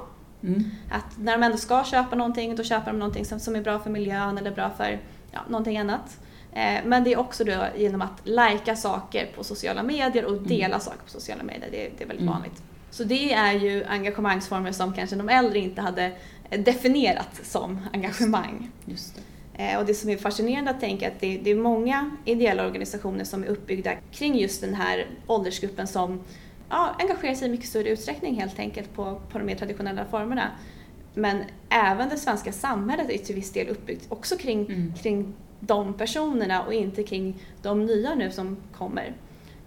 Mm. 0.42 0.64
att 0.90 1.18
när 1.18 1.32
de 1.32 1.42
ändå 1.42 1.56
ska 1.58 1.84
köpa 1.84 2.16
någonting, 2.16 2.56
då 2.56 2.62
köper 2.62 2.90
de 2.92 2.98
någonting 2.98 3.24
som, 3.24 3.40
som 3.40 3.56
är 3.56 3.60
bra 3.60 3.78
för 3.78 3.90
miljön 3.90 4.38
eller 4.38 4.50
bra 4.50 4.70
för 4.70 4.98
ja, 5.32 5.40
någonting 5.48 5.78
annat. 5.78 6.18
Eh, 6.52 6.80
men 6.84 7.04
det 7.04 7.12
är 7.12 7.18
också 7.18 7.44
då 7.44 7.66
genom 7.76 8.02
att 8.02 8.20
lajka 8.24 8.76
saker 8.76 9.26
på 9.36 9.44
sociala 9.44 9.82
medier 9.82 10.24
och 10.24 10.42
dela 10.42 10.80
saker 10.80 11.00
på 11.04 11.10
sociala 11.10 11.42
medier. 11.42 11.68
Det, 11.70 11.90
det 11.98 12.04
är 12.04 12.08
väldigt 12.08 12.20
Mm. 12.22 12.34
vanligt. 12.34 12.62
Så 12.90 13.04
det 13.04 13.32
är 13.32 13.52
ju 13.52 13.84
engagemangsformer 13.84 14.72
som 14.72 14.92
kanske 14.94 15.16
de 15.16 15.28
äldre 15.28 15.58
inte 15.58 15.80
hade 15.80 16.12
definierat 16.50 17.40
som 17.42 17.78
engagemang. 17.92 18.70
Just 18.84 19.14
det. 19.16 19.62
Eh, 19.64 19.78
Och 19.78 19.86
det 19.86 19.94
som 19.94 20.10
är 20.10 20.16
fascinerande 20.16 20.70
att 20.70 20.80
tänka 20.80 21.06
är 21.06 21.10
att 21.10 21.20
det, 21.20 21.38
det 21.38 21.50
är 21.50 21.54
många 21.54 22.10
ideella 22.24 22.66
organisationer 22.66 23.24
som 23.24 23.42
är 23.42 23.46
uppbyggda 23.46 23.92
kring 24.12 24.38
just 24.38 24.60
den 24.60 24.74
här 24.74 25.06
åldersgruppen 25.26 25.86
som 25.86 26.20
ja, 26.70 26.96
engagerar 26.98 27.34
sig 27.34 27.48
i 27.48 27.50
mycket 27.50 27.68
större 27.68 27.88
utsträckning 27.88 28.40
helt 28.40 28.58
enkelt 28.58 28.94
på, 28.94 29.20
på 29.32 29.38
de 29.38 29.44
mer 29.44 29.54
traditionella 29.56 30.04
formerna. 30.04 30.50
Men 31.14 31.42
även 31.68 32.08
det 32.08 32.16
svenska 32.16 32.52
samhället 32.52 33.10
är 33.10 33.18
till 33.18 33.34
viss 33.34 33.52
del 33.52 33.68
uppbyggt 33.68 34.06
också 34.08 34.36
kring, 34.36 34.66
Mm. 34.66 34.92
kring 35.02 35.34
de 35.60 35.94
personerna 35.94 36.62
och 36.62 36.74
inte 36.74 37.02
kring 37.02 37.34
de 37.62 37.86
nya 37.86 38.14
nu 38.14 38.30
som 38.30 38.56
kommer. 38.72 39.14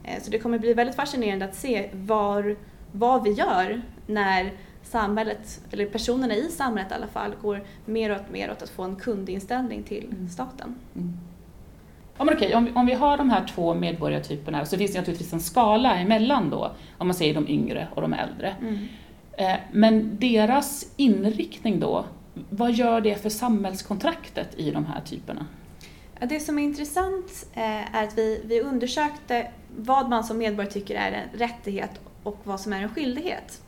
Eh, 0.04 0.22
Så 0.24 0.32
det 0.32 0.40
kommer 0.40 0.60
bli 0.60 0.74
väldigt 0.74 0.96
fascinerande 0.96 1.46
att 1.46 1.56
se 1.56 1.90
var, 1.94 2.56
vad 2.92 3.24
vi 3.24 3.32
gör 3.32 3.82
när 4.08 4.54
samhället, 4.90 5.62
eller 5.72 5.86
personerna 5.86 6.36
i 6.36 6.50
samhället 6.50 6.92
i 6.92 6.96
alla 6.96 7.08
fall, 7.08 7.32
går 7.42 7.62
mer 7.86 8.10
och 8.12 8.32
mer 8.32 8.52
åt 8.52 8.62
att 8.62 8.70
få 8.70 8.84
en 8.84 8.96
kundinställning 8.96 9.84
till 9.84 10.06
Mm. 10.12 10.30
staten. 10.30 10.76
Mm. 10.96 11.14
Ja, 12.18 12.24
men 12.24 12.36
okej, 12.36 12.56
om, 12.56 12.66
vi- 12.66 12.72
om 12.76 12.86
vi 12.86 12.94
har 12.94 13.18
de 13.18 13.30
här 13.30 13.48
två 13.48 13.74
medborgartyperna 13.74 14.66
så 14.66 14.78
finns 14.78 14.92
det 14.94 14.98
naturligtvis 15.00 15.34
en 15.34 15.40
skala 15.40 15.96
emellan 15.96 16.50
då, 16.50 16.72
om 16.98 17.08
man 17.08 17.14
säger 17.14 17.34
de 17.34 17.48
yngre 17.50 17.88
och 17.96 18.02
de 18.02 18.14
äldre. 18.14 18.56
Eh, 19.34 19.56
Men 19.72 20.18
deras 20.20 20.94
inriktning 20.98 21.80
då, 21.80 22.06
vad 22.50 22.72
gör 22.72 23.02
det 23.02 23.16
för 23.22 23.30
samhällskontraktet 23.30 24.60
i 24.60 24.72
de 24.72 24.86
här 24.86 25.02
typerna? 25.02 25.46
Det 26.22 26.40
som 26.40 26.60
är 26.60 26.64
intressant 26.64 27.46
eh, 27.54 27.96
är 27.96 28.04
att 28.08 28.18
vi, 28.18 28.42
vi 28.46 28.62
undersökte 28.62 29.48
vad 29.78 30.10
man 30.10 30.24
som 30.24 30.38
medborgare 30.38 30.72
tycker 30.74 30.96
är 30.96 31.12
en 31.12 31.40
rättighet 31.40 31.92
och 32.24 32.38
vad 32.44 32.60
som 32.60 32.74
är 32.74 32.82
en 32.84 32.90
skyldighet. 32.90 33.62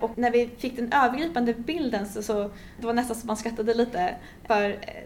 Och 0.00 0.18
när 0.18 0.30
vi 0.30 0.50
fick 0.58 0.76
den 0.76 0.92
övergripande 0.92 1.54
bilden 1.54 2.08
så, 2.08 2.22
så 2.22 2.50
det 2.80 2.86
var 2.86 2.92
nästan 2.92 3.16
som 3.16 3.26
man 3.26 3.36
skrattade 3.36 3.74
lite 3.74 4.14
för 4.46 4.70
eh, 4.70 5.02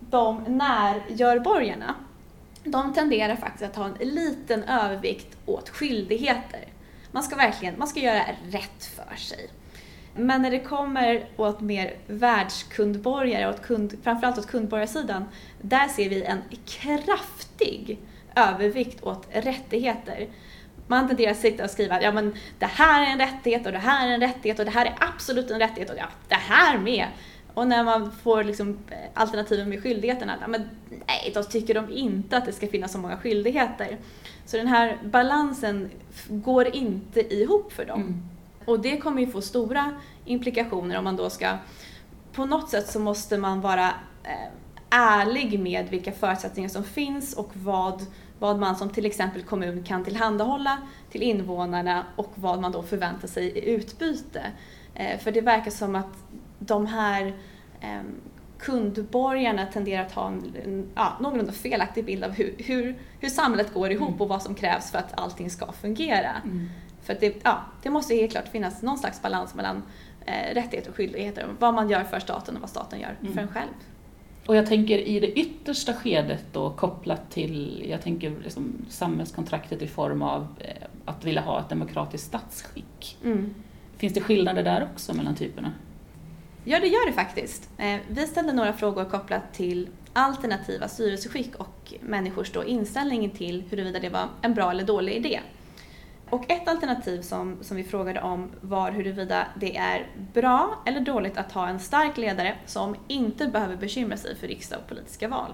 de 0.00 0.44
närgörborgarna, 0.48 1.94
de 2.64 2.94
tenderar 2.94 3.36
faktiskt 3.36 3.64
att 3.64 3.76
ha 3.76 3.86
en 3.86 4.08
liten 4.08 4.64
övervikt 4.64 5.36
åt 5.46 5.68
skyldigheter. 5.68 6.68
Man 7.10 7.22
ska 7.22 7.36
verkligen, 7.36 7.78
man 7.78 7.88
ska 7.88 8.00
göra 8.00 8.22
rätt 8.50 8.84
för 8.84 9.16
sig. 9.16 9.50
Men 10.16 10.42
när 10.42 10.50
det 10.50 10.60
kommer 10.60 11.28
åt 11.36 11.60
mer 11.60 11.96
världskundborgare, 12.06 13.48
åt 13.48 13.62
kund, 13.62 13.98
framförallt 14.02 14.38
åt 14.38 14.46
kundborgarsidan, 14.46 15.24
där 15.62 15.88
ser 15.88 16.08
vi 16.08 16.22
en 16.24 16.42
kraftig 16.66 17.98
övervikt 18.36 19.02
åt 19.02 19.28
rättigheter. 19.32 20.28
Man 20.86 21.08
tenderar 21.08 21.30
att 21.30 21.38
sitta 21.38 21.64
och 21.64 21.70
skriva 21.70 22.02
ja 22.02 22.12
men 22.12 22.34
det 22.58 22.66
här 22.66 23.06
är 23.06 23.12
en 23.12 23.18
rättighet 23.18 23.66
och 23.66 23.72
det 23.72 23.78
här 23.78 24.08
är 24.08 24.14
en 24.14 24.20
rättighet 24.20 24.58
och 24.58 24.64
det 24.64 24.70
här 24.70 24.86
är 24.86 24.94
absolut 25.00 25.50
en 25.50 25.58
rättighet 25.58 25.90
och 25.90 25.96
ja, 25.98 26.06
det 26.28 26.34
här 26.34 26.78
med. 26.78 27.06
Och 27.54 27.68
när 27.68 27.84
man 27.84 28.12
får 28.12 28.44
liksom 28.44 28.78
eh, 28.90 28.96
alternativen 29.14 29.68
med 29.68 29.82
skyldigheterna, 29.82 30.36
ja, 30.40 30.48
men 30.48 30.68
nej, 31.06 31.30
då 31.34 31.42
tycker 31.42 31.74
de 31.74 31.92
inte 31.92 32.36
att 32.36 32.44
det 32.44 32.52
ska 32.52 32.66
finnas 32.66 32.92
så 32.92 32.98
många 32.98 33.16
skyldigheter. 33.16 33.98
Så 34.46 34.56
den 34.56 34.66
här 34.66 34.98
balansen 35.04 35.90
går 36.28 36.76
inte 36.76 37.34
ihop 37.34 37.72
för 37.72 37.84
dem. 37.84 38.00
Mm. 38.00 38.22
Och 38.64 38.80
det 38.80 38.96
kommer 38.98 39.20
ju 39.20 39.26
få 39.26 39.40
stora 39.40 39.92
implikationer 40.24 40.98
om 40.98 41.04
man 41.04 41.16
då 41.16 41.30
ska... 41.30 41.56
På 42.32 42.46
något 42.46 42.70
sätt 42.70 42.90
så 42.90 43.00
måste 43.00 43.38
man 43.38 43.60
vara 43.60 43.86
eh, 44.24 44.50
ärlig 44.90 45.60
med 45.60 45.88
vilka 45.90 46.12
förutsättningar 46.12 46.68
som 46.68 46.84
finns 46.84 47.34
och 47.34 47.50
vad, 47.52 48.06
vad 48.38 48.58
man 48.58 48.76
som 48.76 48.90
till 48.90 49.06
exempel 49.06 49.42
kommun 49.42 49.82
kan 49.84 50.04
tillhandahålla 50.04 50.78
till 51.10 51.22
invånarna 51.22 52.04
och 52.16 52.32
vad 52.34 52.60
man 52.60 52.72
då 52.72 52.82
förväntar 52.82 53.28
sig 53.28 53.44
i 53.46 53.70
utbyte. 53.70 54.42
Eh, 54.94 55.18
för 55.18 55.32
det 55.32 55.40
verkar 55.40 55.70
som 55.70 55.94
att 55.96 56.16
de 56.58 56.86
här 56.86 57.26
eh, 57.80 58.00
kundborgarna 58.58 59.66
tenderar 59.66 60.06
att 60.06 60.12
ha 60.12 60.28
en, 60.28 60.90
ja, 60.94 61.12
någorlunda 61.20 61.52
felaktig 61.52 62.04
bild 62.04 62.24
av 62.24 62.30
hur, 62.30 62.54
hur, 62.58 62.98
hur 63.20 63.28
samhället 63.28 63.74
går 63.74 63.90
ihop 63.90 64.08
Mm. 64.08 64.20
och 64.20 64.28
vad 64.28 64.42
som 64.42 64.54
krävs 64.54 64.90
för 64.90 64.98
att 64.98 65.20
allting 65.20 65.50
ska 65.50 65.72
fungera. 65.72 66.30
Mm. 66.44 66.68
För 67.02 67.16
det, 67.20 67.36
ja, 67.42 67.60
det 67.82 67.90
måste 67.90 68.14
helt 68.14 68.32
klart 68.32 68.48
finnas 68.48 68.82
någon 68.82 68.98
slags 68.98 69.22
balans 69.22 69.54
mellan 69.54 69.82
eh, 70.26 70.54
rättigheter 70.54 70.90
och 70.90 70.96
skyldigheter. 70.96 71.46
Vad 71.58 71.74
man 71.74 71.90
gör 71.90 72.04
för 72.04 72.20
staten 72.20 72.54
och 72.54 72.60
vad 72.60 72.70
staten 72.70 73.00
gör 73.00 73.16
Mm. 73.20 73.32
för 73.34 73.40
en 73.40 73.48
själv. 73.48 73.70
Och 74.46 74.56
jag 74.56 74.66
tänker 74.66 74.98
i 74.98 75.20
det 75.20 75.38
yttersta 75.38 75.92
skedet 75.92 76.44
då 76.52 76.70
kopplat 76.70 77.30
till, 77.30 77.86
jag 77.88 78.02
tänker 78.02 78.32
liksom 78.44 78.72
samhällskontraktet 78.88 79.82
i 79.82 79.86
form 79.86 80.22
av 80.22 80.46
eh, 80.60 80.86
att 81.04 81.24
vilja 81.24 81.40
ha 81.40 81.60
ett 81.60 81.68
demokratiskt 81.68 82.26
statsskick. 82.26 83.18
Mm. 83.24 83.54
Finns 83.96 84.14
det 84.14 84.20
skillnader 84.20 84.62
där 84.62 84.88
också 84.92 85.14
mellan 85.14 85.34
typerna? 85.34 85.72
Ja, 86.64 86.80
det 86.80 86.86
gör 86.86 87.06
det 87.06 87.12
faktiskt. 87.12 87.70
Eh, 87.78 88.00
vi 88.08 88.26
ställde 88.26 88.52
några 88.52 88.72
frågor 88.72 89.04
kopplat 89.04 89.54
till 89.54 89.88
alternativa 90.12 90.88
styrelseskick 90.88 91.54
och 91.56 91.94
människors 92.00 92.52
då 92.52 92.64
inställning 92.64 93.30
till 93.30 93.64
huruvida 93.70 94.00
det 94.00 94.08
var 94.08 94.28
en 94.42 94.54
bra 94.54 94.70
eller 94.70 94.84
dålig 94.84 95.12
idé. 95.12 95.40
Och 96.30 96.50
ett 96.50 96.68
alternativ 96.68 97.22
som, 97.22 97.58
som 97.60 97.76
vi 97.76 97.84
frågade 97.84 98.20
om 98.20 98.50
var 98.60 98.90
huruvida 98.90 99.46
det 99.60 99.76
är 99.76 100.06
bra 100.32 100.82
eller 100.86 101.00
dåligt 101.00 101.36
att 101.36 101.52
ha 101.52 101.68
en 101.68 101.80
stark 101.80 102.16
ledare 102.16 102.56
som 102.66 102.96
inte 103.08 103.46
behöver 103.46 103.76
bekymra 103.76 104.16
sig 104.16 104.36
för 104.36 104.46
riksdag 104.46 104.78
och 104.78 104.88
politiska 104.88 105.28
val. 105.28 105.52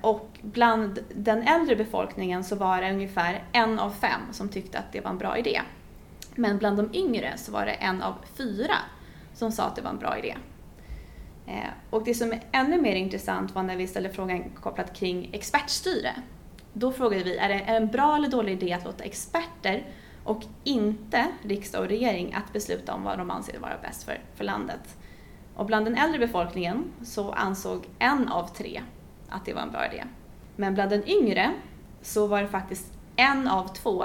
Och 0.00 0.38
bland 0.42 0.98
den 1.14 1.42
äldre 1.42 1.76
befolkningen 1.76 2.44
så 2.44 2.56
var 2.56 2.80
det 2.80 2.90
ungefär 2.92 3.44
en 3.52 3.78
av 3.78 3.90
fem 3.90 4.20
som 4.32 4.48
tyckte 4.48 4.78
att 4.78 4.92
det 4.92 5.00
var 5.00 5.10
en 5.10 5.18
bra 5.18 5.38
idé. 5.38 5.60
Men 6.34 6.58
bland 6.58 6.76
de 6.76 6.94
yngre 6.94 7.32
så 7.36 7.52
var 7.52 7.66
det 7.66 7.72
en 7.72 8.02
av 8.02 8.14
fyra 8.34 8.74
som 9.34 9.52
sa 9.52 9.62
att 9.62 9.76
det 9.76 9.82
var 9.82 9.90
en 9.90 9.98
bra 9.98 10.18
idé. 10.18 10.36
Eh, 11.46 11.70
och 11.90 12.04
det 12.04 12.14
som 12.14 12.32
är 12.32 12.42
ännu 12.52 12.80
mer 12.80 12.94
intressant 12.94 13.54
var 13.54 13.62
när 13.62 13.76
vi 13.76 13.86
ställde 13.86 14.10
frågan 14.10 14.50
kopplat 14.60 14.96
kring 14.96 15.30
expertstyre. 15.32 16.10
Då 16.76 16.92
frågade 16.92 17.24
vi, 17.24 17.36
är 17.36 17.48
det 17.48 17.54
är 17.54 17.58
det 17.58 17.76
en 17.76 17.88
bra 17.88 18.16
eller 18.16 18.28
dålig 18.28 18.52
idé 18.52 18.72
att 18.72 18.84
låta 18.84 19.04
experter 19.04 19.86
och 20.24 20.42
inte 20.64 21.26
riksdag 21.42 21.82
och 21.82 21.88
regering 21.88 22.34
att 22.34 22.52
besluta 22.52 22.94
om 22.94 23.02
vad 23.02 23.18
de 23.18 23.30
anser 23.30 23.58
vara 23.58 23.78
bäst 23.82 24.02
för, 24.02 24.20
för 24.34 24.44
landet? 24.44 24.96
Och 25.56 25.66
bland 25.66 25.86
den 25.86 25.96
äldre 25.96 26.18
befolkningen 26.18 26.84
så 27.04 27.32
ansåg 27.32 27.86
en 27.98 28.28
av 28.28 28.46
tre 28.46 28.82
att 29.28 29.44
det 29.44 29.52
var 29.52 29.62
en 29.62 29.70
bra 29.70 29.86
idé. 29.86 30.04
Men 30.56 30.74
bland 30.74 30.90
den 30.90 31.08
yngre 31.08 31.52
så 32.02 32.26
var 32.26 32.42
det 32.42 32.48
faktiskt 32.48 32.92
en 33.16 33.48
av 33.48 33.68
två 33.68 34.04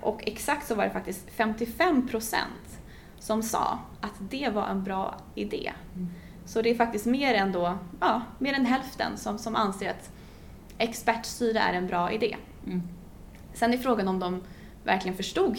och 0.00 0.22
exakt 0.26 0.66
så 0.66 0.74
var 0.74 0.84
det 0.84 0.90
faktiskt 0.90 1.30
55 1.30 2.08
procent 2.08 2.80
som 3.18 3.42
sa 3.42 3.78
att 4.00 4.14
det 4.18 4.48
var 4.48 4.66
en 4.66 4.84
bra 4.84 5.14
idé. 5.34 5.72
Så 6.46 6.62
det 6.62 6.70
är 6.70 6.74
faktiskt 6.74 7.06
mer 7.06 7.34
än, 7.34 7.52
då, 7.52 7.78
ja, 8.00 8.22
mer 8.38 8.54
än 8.54 8.66
hälften 8.66 9.16
som, 9.16 9.38
som 9.38 9.56
anser 9.56 9.90
att 9.90 10.10
expertstyre 10.78 11.58
är 11.58 11.72
en 11.72 11.86
bra 11.86 12.12
idé. 12.12 12.36
Mm. 12.66 12.82
Sen 13.52 13.74
är 13.74 13.78
frågan 13.78 14.08
om 14.08 14.18
de 14.18 14.40
verkligen 14.84 15.16
förstod 15.16 15.58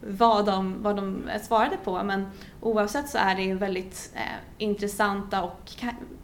vad 0.00 0.46
de, 0.46 0.82
vad 0.82 0.96
de 0.96 1.30
svarade 1.42 1.76
på 1.76 2.02
men 2.02 2.26
oavsett 2.60 3.08
så 3.08 3.18
är 3.18 3.34
det 3.34 3.54
väldigt 3.54 4.12
eh, 4.14 4.20
intressanta 4.58 5.42
och 5.42 5.72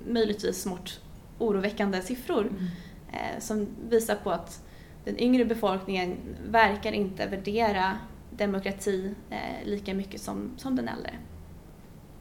möjligtvis 0.07 0.63
smått 0.63 1.01
oroväckande 1.39 2.03
siffror 2.03 2.41
Mm. 2.41 2.65
eh, 3.13 3.41
som 3.41 3.67
visar 3.89 4.15
på 4.15 4.31
att 4.31 4.63
den 5.05 5.21
yngre 5.21 5.45
befolkningen 5.45 6.17
verkar 6.51 6.93
inte 6.93 7.27
värdera 7.27 7.99
demokrati 8.31 9.15
eh, 9.31 9.67
lika 9.69 9.95
mycket 9.95 10.21
som, 10.21 10.51
som 10.57 10.77
den 10.77 10.89
äldre. 10.89 11.11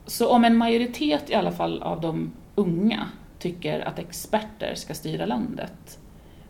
Så 0.06 0.30
om 0.30 0.46
en 0.46 0.58
majoritet 0.58 1.30
i 1.30 1.36
alla 1.36 1.52
fall 1.52 1.84
av 1.84 2.02
de 2.02 2.32
unga 2.56 3.10
tycker 3.40 3.80
att 3.80 4.00
experter 4.00 4.76
ska 4.76 4.94
styra 4.94 5.26
landet, 5.26 6.00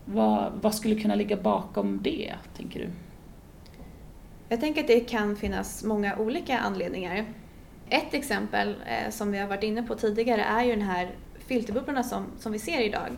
vad, 0.04 0.52
vad 0.62 0.74
skulle 0.74 1.00
kunna 1.00 1.14
ligga 1.14 1.36
bakom 1.36 2.02
det, 2.02 2.34
tänker 2.56 2.80
du? 2.80 2.88
Jag 4.48 4.60
tänker 4.60 4.80
att 4.80 4.86
det 4.86 5.00
kan 5.00 5.36
finnas 5.36 5.84
många 5.84 6.16
olika 6.16 6.58
anledningar. 6.58 7.24
Ett 7.88 8.14
exempel 8.14 8.68
eh, 8.68 9.10
som 9.10 9.32
vi 9.32 9.38
har 9.38 9.48
varit 9.48 9.62
inne 9.62 9.82
på 9.82 9.94
tidigare 9.94 10.42
är 10.42 10.64
ju 10.64 10.70
den 10.70 10.82
här 10.82 11.10
filterbubblorna 11.46 12.02
som, 12.02 12.26
som 12.38 12.52
vi 12.52 12.58
ser 12.58 12.80
idag. 12.80 13.08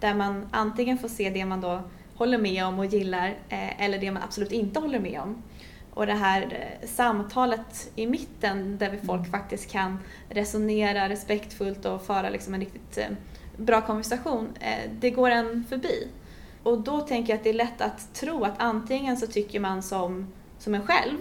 Där 0.00 0.14
man 0.14 0.48
antingen 0.50 0.98
får 0.98 1.08
se 1.08 1.30
det 1.30 1.44
man 1.44 1.60
då 1.60 1.82
håller 2.14 2.38
med 2.38 2.66
om 2.66 2.78
och 2.78 2.86
gillar 2.86 3.28
eh, 3.48 3.84
eller 3.84 3.98
det 3.98 4.10
man 4.10 4.22
absolut 4.22 4.52
inte 4.52 4.80
håller 4.80 5.00
med 5.00 5.20
om. 5.20 5.42
Och 5.94 6.06
det 6.06 6.14
här 6.14 6.42
eh, 6.42 6.88
samtalet 6.88 7.90
i 7.94 8.06
mitten 8.06 8.78
där 8.78 8.90
vi 8.90 8.98
folk 8.98 9.30
faktiskt 9.30 9.70
kan 9.70 9.98
resonera 10.28 11.08
respektfullt 11.08 11.84
och 11.84 12.02
föra 12.02 12.30
liksom 12.30 12.54
en 12.54 12.60
riktigt 12.60 12.98
eh, 12.98 13.08
bra 13.56 13.80
konversation, 13.80 14.48
eh, 14.60 14.90
det 15.00 15.10
går 15.10 15.30
en 15.30 15.64
förbi. 15.68 16.08
Och 16.62 16.80
då 16.80 17.00
tänker 17.00 17.32
jag 17.32 17.38
att 17.38 17.44
det 17.44 17.50
är 17.50 17.54
lätt 17.54 17.80
att 17.80 18.14
tro 18.14 18.44
att 18.44 18.54
antingen 18.58 19.16
så 19.16 19.26
tycker 19.26 19.60
man 19.60 19.82
som, 19.82 20.32
som 20.58 20.74
en 20.74 20.86
själv 20.86 21.18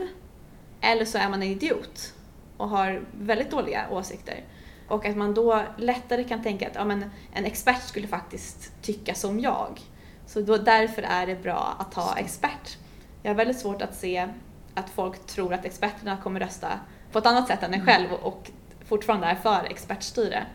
eller 0.81 1.05
så 1.05 1.17
är 1.17 1.29
man 1.29 1.41
en 1.41 1.49
idiot 1.49 2.13
och 2.57 2.69
har 2.69 3.01
väldigt 3.11 3.51
dåliga 3.51 3.89
åsikter. 3.91 4.43
Och 4.87 5.05
att 5.05 5.17
man 5.17 5.33
då 5.33 5.61
lättare 5.77 6.23
kan 6.23 6.43
tänka 6.43 6.67
att 6.67 6.75
ja, 6.75 6.85
men 6.85 7.05
en 7.33 7.45
expert 7.45 7.83
skulle 7.83 8.07
faktiskt 8.07 8.81
tycka 8.81 9.15
som 9.15 9.39
jag. 9.39 9.79
Så 10.25 10.41
då, 10.41 10.57
därför 10.57 11.01
är 11.01 11.27
det 11.27 11.35
bra 11.35 11.75
att 11.79 11.93
ha 11.93 12.17
expert. 12.17 12.77
Jag 13.23 13.29
har 13.29 13.35
väldigt 13.35 13.59
svårt 13.59 13.81
att 13.81 13.95
se 13.95 14.29
att 14.73 14.89
folk 14.89 15.25
tror 15.25 15.53
att 15.53 15.65
experterna 15.65 16.17
kommer 16.17 16.39
rösta 16.39 16.79
på 17.11 17.19
ett 17.19 17.25
annat 17.25 17.47
sätt 17.47 17.63
än 17.63 17.73
en 17.73 17.85
själv 17.85 18.13
och 18.13 18.51
fortfarande 18.85 19.27
är 19.27 19.35
för 19.35 19.65
expertstyre. 19.69 20.45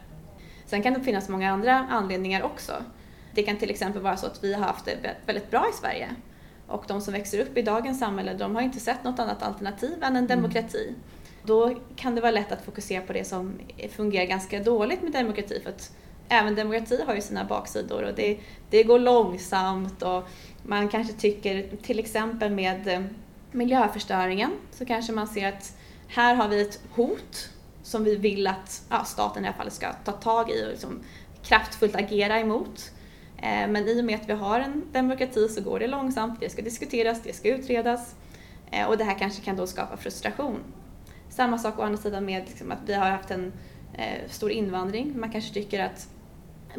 Sen 0.66 0.82
kan 0.82 0.94
det 0.94 1.00
finnas 1.00 1.28
många 1.28 1.52
andra 1.52 1.72
anledningar 1.90 2.42
också. 2.42 2.72
Det 3.34 3.42
kan 3.42 3.56
till 3.56 3.70
exempel 3.70 4.02
vara 4.02 4.16
så 4.16 4.26
att 4.26 4.44
vi 4.44 4.54
har 4.54 4.62
haft 4.62 4.84
det 4.84 5.16
väldigt 5.26 5.50
bra 5.50 5.66
i 5.70 5.72
Sverige 5.72 6.08
och 6.66 6.84
de 6.88 7.00
som 7.00 7.12
växer 7.12 7.40
upp 7.40 7.56
i 7.56 7.62
dagens 7.62 7.98
samhälle 7.98 8.34
de 8.34 8.54
har 8.54 8.62
inte 8.62 8.80
sett 8.80 9.04
något 9.04 9.18
annat 9.18 9.42
alternativ 9.42 10.02
än 10.02 10.02
en 10.02 10.16
mm. 10.16 10.26
demokrati. 10.26 10.88
Mm. 10.88 11.00
Då 11.42 11.74
kan 11.96 12.14
det 12.14 12.20
vara 12.20 12.30
lätt 12.30 12.52
att 12.52 12.64
fokusera 12.64 13.02
på 13.02 13.12
det 13.12 13.24
som 13.24 13.58
fungerar 13.90 14.24
ganska 14.24 14.62
dåligt 14.62 15.02
med 15.02 15.12
demokrati 15.12 15.60
för 15.62 15.70
att 15.70 15.92
även 16.28 16.54
demokrati 16.54 17.02
har 17.06 17.14
ju 17.14 17.20
sina 17.20 17.44
baksidor 17.44 18.02
och 18.02 18.14
det, 18.14 18.38
det 18.70 18.82
går 18.82 18.98
långsamt 18.98 20.02
och 20.02 20.28
man 20.62 20.88
kanske 20.88 21.12
tycker 21.12 21.76
till 21.82 21.98
exempel 21.98 22.50
med 22.50 22.88
eh, 22.88 23.00
miljöförstöringen 23.52 24.50
så 24.70 24.86
kanske 24.86 25.12
man 25.12 25.26
ser 25.26 25.48
att 25.48 25.76
här 26.08 26.34
har 26.34 26.48
vi 26.48 26.62
ett 26.62 26.80
hot 26.94 27.50
som 27.82 28.04
vi 28.04 28.16
vill 28.16 28.46
att 28.46 28.82
ja, 28.90 29.04
staten 29.04 29.44
i 29.44 29.48
alla 29.48 29.56
fall 29.56 29.70
ska 29.70 29.92
ta 29.92 30.12
tag 30.12 30.50
i 30.50 30.64
och 30.64 30.68
liksom 30.68 31.00
kraftfullt 31.42 31.96
agera 31.96 32.40
emot. 32.40 32.90
Eh, 33.36 33.68
men 33.68 33.88
i 33.88 34.00
och 34.00 34.04
med 34.04 34.20
att 34.20 34.28
vi 34.28 34.32
har 34.32 34.60
en 34.60 34.82
demokrati 34.92 35.48
så 35.48 35.60
går 35.60 35.78
det 35.78 35.86
långsamt, 35.86 36.40
det 36.40 36.50
ska 36.50 36.62
diskuteras, 36.62 37.22
det 37.22 37.32
ska 37.32 37.48
utredas 37.48 38.14
eh, 38.70 38.86
och 38.86 38.98
det 38.98 39.04
här 39.04 39.18
kanske 39.18 39.42
kan 39.42 39.56
då 39.56 39.66
skapa 39.66 39.96
frustration. 39.96 40.58
Samma 41.28 41.58
sak 41.58 41.78
å 41.78 41.82
andra 41.82 41.98
sidan 41.98 42.24
med 42.24 42.44
liksom 42.46 42.72
att 42.72 42.78
vi 42.86 42.94
har 42.94 43.10
haft 43.10 43.30
en 43.30 43.52
eh, 43.94 44.28
stor 44.28 44.50
invandring. 44.50 45.20
Man 45.20 45.32
kanske 45.32 45.54
tycker 45.54 45.84
att 45.84 46.08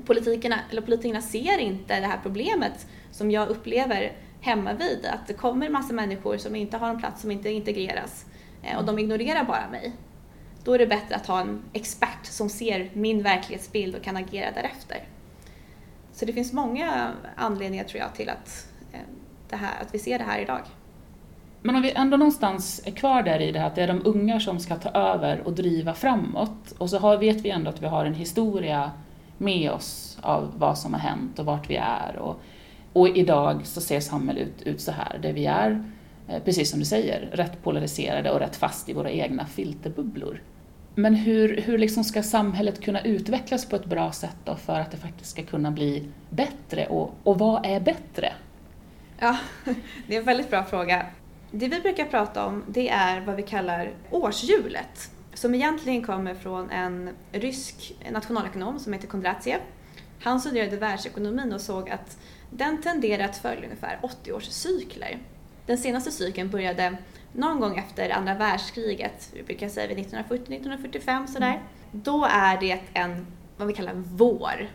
politikerna, 0.06 0.60
eller 0.72 0.82
politikerna 0.82 1.22
ser 1.22 1.58
inte 1.58 2.00
det 2.00 2.08
här 2.08 2.20
problemet 2.24 2.88
som 3.12 3.32
jag 3.32 3.50
upplever 3.50 4.12
hemma 4.48 4.74
vid. 4.74 5.06
Att 5.06 5.28
det 5.28 5.34
kommer 5.34 5.70
massa 5.70 5.94
människor 5.94 6.38
som 6.38 6.56
inte 6.56 6.78
har 6.78 6.90
en 6.90 7.00
plats, 7.00 7.22
som 7.22 7.32
inte 7.32 7.50
integreras 7.50 8.26
och 8.78 8.86
de 8.86 9.00
ignorerar 9.00 9.44
bara 9.44 9.70
mig. 9.72 9.94
Då 10.64 10.74
är 10.74 10.80
det 10.80 10.88
bättre 10.88 11.16
att 11.16 11.28
ha 11.28 11.42
en 11.42 11.62
expert 11.74 12.26
som 12.26 12.50
ser 12.50 12.90
min 12.94 13.24
verklighetsbild 13.24 13.96
och 13.96 14.04
kan 14.04 14.18
agera 14.18 14.52
därefter. 14.52 14.98
Så 16.14 16.26
det 16.26 16.34
finns 16.34 16.54
många 16.54 17.12
anledningar 17.36 17.84
tror 17.84 18.02
jag 18.02 18.16
till 18.16 18.30
att, 18.30 18.68
eh, 18.94 19.00
det 19.50 19.56
här, 19.56 19.82
att 19.82 19.94
vi 19.94 20.00
ser 20.00 20.18
det 20.18 20.24
här 20.24 20.40
idag. 20.40 20.62
Men 21.62 21.76
om 21.76 21.82
vi 21.82 21.92
ändå 21.92 22.18
någonstans 22.18 22.82
är 22.86 22.92
kvar 22.92 23.24
där 23.24 23.40
i 23.40 23.52
det 23.52 23.60
här 23.60 23.68
att 23.68 23.76
det 23.76 23.84
är 23.84 23.88
de 23.88 24.02
unga 24.06 24.40
som 24.40 24.60
ska 24.60 24.76
ta 24.76 24.90
över 24.90 25.42
och 25.48 25.54
driva 25.54 25.94
framåt 25.94 26.72
och 26.78 26.90
så 26.90 27.00
har, 27.00 27.18
vet 27.18 27.38
vi 27.38 27.50
ändå 27.50 27.70
att 27.70 27.82
vi 27.82 27.88
har 27.88 28.06
en 28.06 28.14
historia 28.14 28.92
med 29.38 29.72
oss 29.72 30.18
av 30.22 30.54
vad 30.58 30.78
som 30.78 30.94
har 30.94 31.02
hänt 31.02 31.40
och 31.40 31.46
vart 31.46 31.70
vi 31.70 31.76
är 31.76 32.16
och, 32.18 32.42
och 33.00 33.18
idag 33.18 33.66
så 33.66 33.82
ser 33.82 34.00
samhället 34.00 34.48
ut, 34.48 34.68
ut 34.68 34.82
så 34.82 34.92
här 34.92 35.20
där 35.22 35.34
vi 35.34 35.46
är, 35.46 35.84
eh, 36.28 36.44
precis 36.44 36.70
som 36.70 36.80
du 36.80 36.86
säger, 36.86 37.30
rätt 37.32 37.64
polariserade 37.64 38.32
och 38.32 38.40
rätt 38.40 38.56
fast 38.56 38.90
i 38.90 38.94
våra 38.94 39.12
egna 39.12 39.46
filterbubblor. 39.46 40.42
Men 40.96 41.16
hur, 41.16 41.62
hur 41.62 41.78
liksom 41.78 42.04
ska 42.04 42.24
samhället 42.24 42.82
kunna 42.82 43.02
utvecklas 43.02 43.66
på 43.66 43.76
ett 43.76 43.86
bra 43.86 44.12
sätt 44.12 44.38
då 44.46 44.56
för 44.56 44.80
att 44.80 44.92
det 44.92 44.98
faktiskt 44.98 45.32
ska 45.32 45.44
kunna 45.44 45.72
bli 45.72 46.08
bättre? 46.30 46.86
Och, 46.88 47.14
och 47.24 47.40
vad 47.40 47.66
är 47.66 47.80
bättre? 47.80 48.34
Ja, 49.20 49.38
det 50.08 50.16
är 50.16 50.20
en 50.20 50.26
väldigt 50.26 50.50
bra 50.50 50.64
fråga. 50.64 51.06
Det 51.52 51.68
vi 51.68 51.80
brukar 51.80 52.06
prata 52.06 52.46
om 52.46 52.64
det 52.68 52.90
är 52.90 53.22
vad 53.22 53.36
vi 53.36 53.44
kallar 53.44 53.92
årshjulet 54.12 55.12
som 55.34 55.56
egentligen 55.56 56.04
kommer 56.04 56.36
från 56.36 56.70
en 56.70 57.10
rysk 57.32 57.96
nationalekonom 58.12 58.80
som 58.80 58.94
heter 58.94 59.08
Kondratiev. 59.08 59.60
Han 60.22 60.40
studerade 60.40 60.78
världsekonomin 60.78 61.54
och 61.54 61.62
såg 61.62 61.90
att 61.90 62.18
den 62.50 62.82
tenderar 62.82 63.26
att 63.26 63.38
följa 63.38 63.64
ungefär 63.64 64.00
80 64.02 64.32
års 64.34 64.46
cykler. 64.46 65.20
Den 65.66 65.78
senaste 65.78 66.12
cykeln 66.12 66.50
började 66.50 66.98
någon 67.34 67.60
gång 67.60 67.78
efter 67.78 68.10
andra 68.10 68.34
världskriget, 68.34 69.30
vi 69.34 69.44
brukar 69.44 69.70
säga 69.70 69.88
vid 69.88 70.06
1940-1945 70.06 71.28
sådär, 71.28 71.48
mm. 71.48 71.62
då 71.92 72.26
är 72.32 72.60
det 72.60 72.80
en, 72.94 73.28
vad 73.58 73.68
vi 73.68 73.74
kallar 73.74 73.94
vår. 73.96 74.70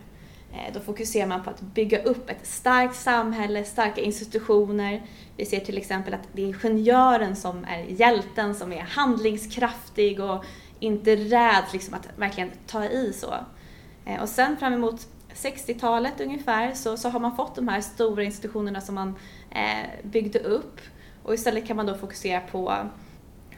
Eh, 0.53 0.73
då 0.73 0.79
fokuserar 0.79 1.27
man 1.27 1.43
på 1.43 1.49
att 1.49 1.61
bygga 1.61 2.03
upp 2.03 2.29
ett 2.29 2.47
starkt 2.47 2.95
samhälle, 2.95 3.63
starka 3.63 4.01
institutioner. 4.01 5.03
Vi 5.37 5.45
ser 5.45 5.59
till 5.59 5.77
exempel 5.77 6.13
att 6.13 6.27
det 6.33 6.41
är 6.41 6.45
ingenjören 6.45 7.35
som 7.35 7.65
är 7.65 7.83
hjälten, 7.83 8.55
som 8.55 8.73
är 8.73 8.81
handlingskraftig 8.81 10.19
och 10.19 10.45
inte 10.79 11.15
rädd 11.15 11.63
liksom 11.73 11.93
att 11.93 12.07
verkligen 12.15 12.51
ta 12.67 12.85
i 12.85 13.13
så. 13.13 13.33
Eh, 14.05 14.21
och 14.21 14.29
sen 14.29 14.57
fram 14.57 14.73
emot 14.73 15.07
60-talet 15.35 16.21
ungefär 16.21 16.73
så, 16.73 16.97
så 16.97 17.09
har 17.09 17.19
man 17.19 17.35
fått 17.35 17.55
de 17.55 17.67
här 17.67 17.81
stora 17.81 18.23
institutionerna 18.23 18.81
som 18.81 18.95
man 18.95 19.15
eh, 19.51 19.89
byggde 20.03 20.39
upp 20.39 20.81
och 21.23 21.33
istället 21.33 21.67
kan 21.67 21.77
man 21.77 21.85
då 21.85 21.95
fokusera 21.95 22.39
på 22.39 22.89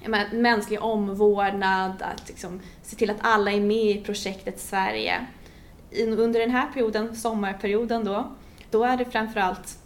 menar, 0.10 0.28
mänsklig 0.34 0.84
omvårdnad, 0.84 2.02
att 2.02 2.28
liksom, 2.28 2.60
se 2.82 2.96
till 2.96 3.10
att 3.10 3.18
alla 3.20 3.52
är 3.52 3.62
med 3.62 3.86
i 3.98 4.04
projektet 4.04 4.60
Sverige. 4.60 5.26
Under 6.18 6.40
den 6.40 6.52
här 6.52 6.72
perioden, 6.74 7.16
sommarperioden 7.16 8.06
då, 8.06 8.36
då 8.72 8.84
är 8.84 8.98
det 8.98 9.06
framförallt 9.06 9.80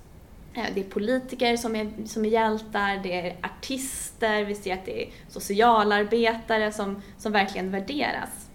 eh, 0.54 0.66
det 0.74 0.80
är 0.80 0.90
politiker 0.90 1.58
som 1.58 1.76
är, 1.76 1.92
som 2.06 2.26
är 2.26 2.30
hjältar, 2.30 3.04
det 3.04 3.20
är 3.20 3.38
artister, 3.42 4.44
vi 4.44 4.56
ser 4.56 4.74
att 4.74 4.86
det 4.86 5.04
är 5.04 5.10
socialarbetare 5.28 6.72
som, 6.72 7.02
som 7.18 7.32
verkligen 7.32 7.72
värderas. 7.72 8.50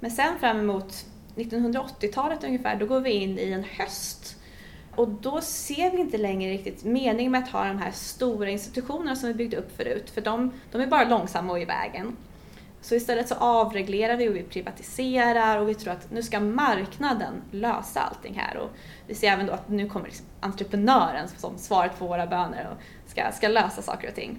Men 0.00 0.10
sen 0.10 0.38
fram 0.38 0.60
emot 0.60 1.06
1980-talet 1.36 2.44
ungefär, 2.44 2.76
då 2.76 2.86
går 2.86 3.00
vi 3.00 3.10
in 3.10 3.38
i 3.38 3.52
en 3.52 3.64
höst 3.64 4.36
och 4.96 5.08
då 5.08 5.40
ser 5.40 5.90
vi 5.90 5.98
inte 5.98 6.18
längre 6.18 6.52
riktigt 6.52 6.84
meningen 6.84 7.32
med 7.32 7.42
att 7.42 7.48
ha 7.48 7.64
de 7.64 7.78
här 7.78 7.90
stora 7.90 8.50
institutionerna 8.50 9.16
som 9.16 9.28
vi 9.28 9.34
byggde 9.34 9.56
upp 9.56 9.76
förut, 9.76 10.10
för 10.10 10.20
de, 10.20 10.52
de 10.72 10.80
är 10.80 10.86
bara 10.86 11.08
långsamma 11.08 11.52
och 11.52 11.60
i 11.60 11.64
vägen. 11.64 12.16
Så 12.80 12.94
istället 12.94 13.28
så 13.28 13.34
avreglerar 13.34 14.16
vi 14.16 14.28
och 14.28 14.36
vi 14.36 14.42
privatiserar 14.42 15.58
och 15.58 15.68
vi 15.68 15.74
tror 15.74 15.92
att 15.92 16.10
nu 16.10 16.22
ska 16.22 16.40
marknaden 16.40 17.42
lösa 17.50 18.00
allting 18.00 18.34
här. 18.34 18.56
Och 18.56 18.70
vi 19.06 19.14
ser 19.14 19.32
även 19.32 19.46
då 19.46 19.52
att 19.52 19.68
nu 19.68 19.88
kommer 19.88 20.06
liksom 20.06 20.26
entreprenören 20.40 21.28
som 21.36 21.58
svaret 21.58 21.98
på 21.98 22.06
våra 22.06 22.26
böner 22.26 22.68
och 22.72 23.10
ska, 23.10 23.32
ska 23.32 23.48
lösa 23.48 23.82
saker 23.82 24.08
och 24.08 24.14
ting. 24.14 24.38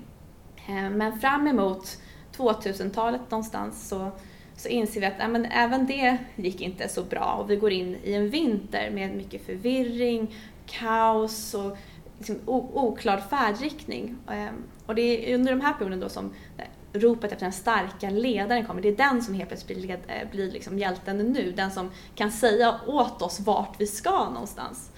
Eh, 0.67 0.89
men 0.89 1.19
fram 1.19 1.47
emot 1.47 1.97
2000-talet 2.37 3.31
någonstans 3.31 3.87
så 3.89 4.11
så 4.57 4.67
inser 4.69 4.99
vi 5.01 5.05
att 5.05 5.13
ja, 5.19 5.27
men 5.27 5.45
även 5.45 5.85
det 5.85 6.17
gick 6.35 6.61
inte 6.61 6.87
så 6.87 7.03
bra 7.03 7.33
och 7.33 7.49
vi 7.49 7.55
går 7.55 7.71
in 7.71 7.97
i 8.03 8.13
en 8.13 8.29
vinter 8.29 8.91
med 8.91 9.15
mycket 9.15 9.45
förvirring, 9.45 10.35
kaos 10.65 11.53
och 11.53 11.77
liksom 12.17 12.39
oklar 12.45 13.17
färdriktning. 13.17 14.15
Ehm, 14.31 14.63
och 14.85 14.95
det 14.95 15.31
är 15.31 15.35
under 15.35 15.51
de 15.51 15.61
här 15.61 15.73
perioderna 15.73 16.01
då 16.01 16.09
som 16.09 16.33
eh, 16.57 16.99
ropet 16.99 17.31
efter 17.31 17.45
den 17.45 17.53
starka 17.53 18.09
ledaren 18.09 18.65
kommer. 18.65 18.81
Det 18.81 18.89
är 18.89 18.95
den 18.95 19.21
som 19.21 19.33
helt 19.33 19.49
plötsligt 19.49 19.77
blir, 19.77 19.91
eh, 19.91 20.29
blir 20.31 20.51
liksom 20.51 20.79
hjälten 20.79 21.17
nu, 21.17 21.51
den 21.51 21.71
som 21.71 21.91
kan 22.15 22.31
säga 22.31 22.79
åt 22.87 23.21
oss 23.21 23.39
vart 23.39 23.81
vi 23.81 23.87
ska 23.87 24.29
någonstans. 24.29 24.91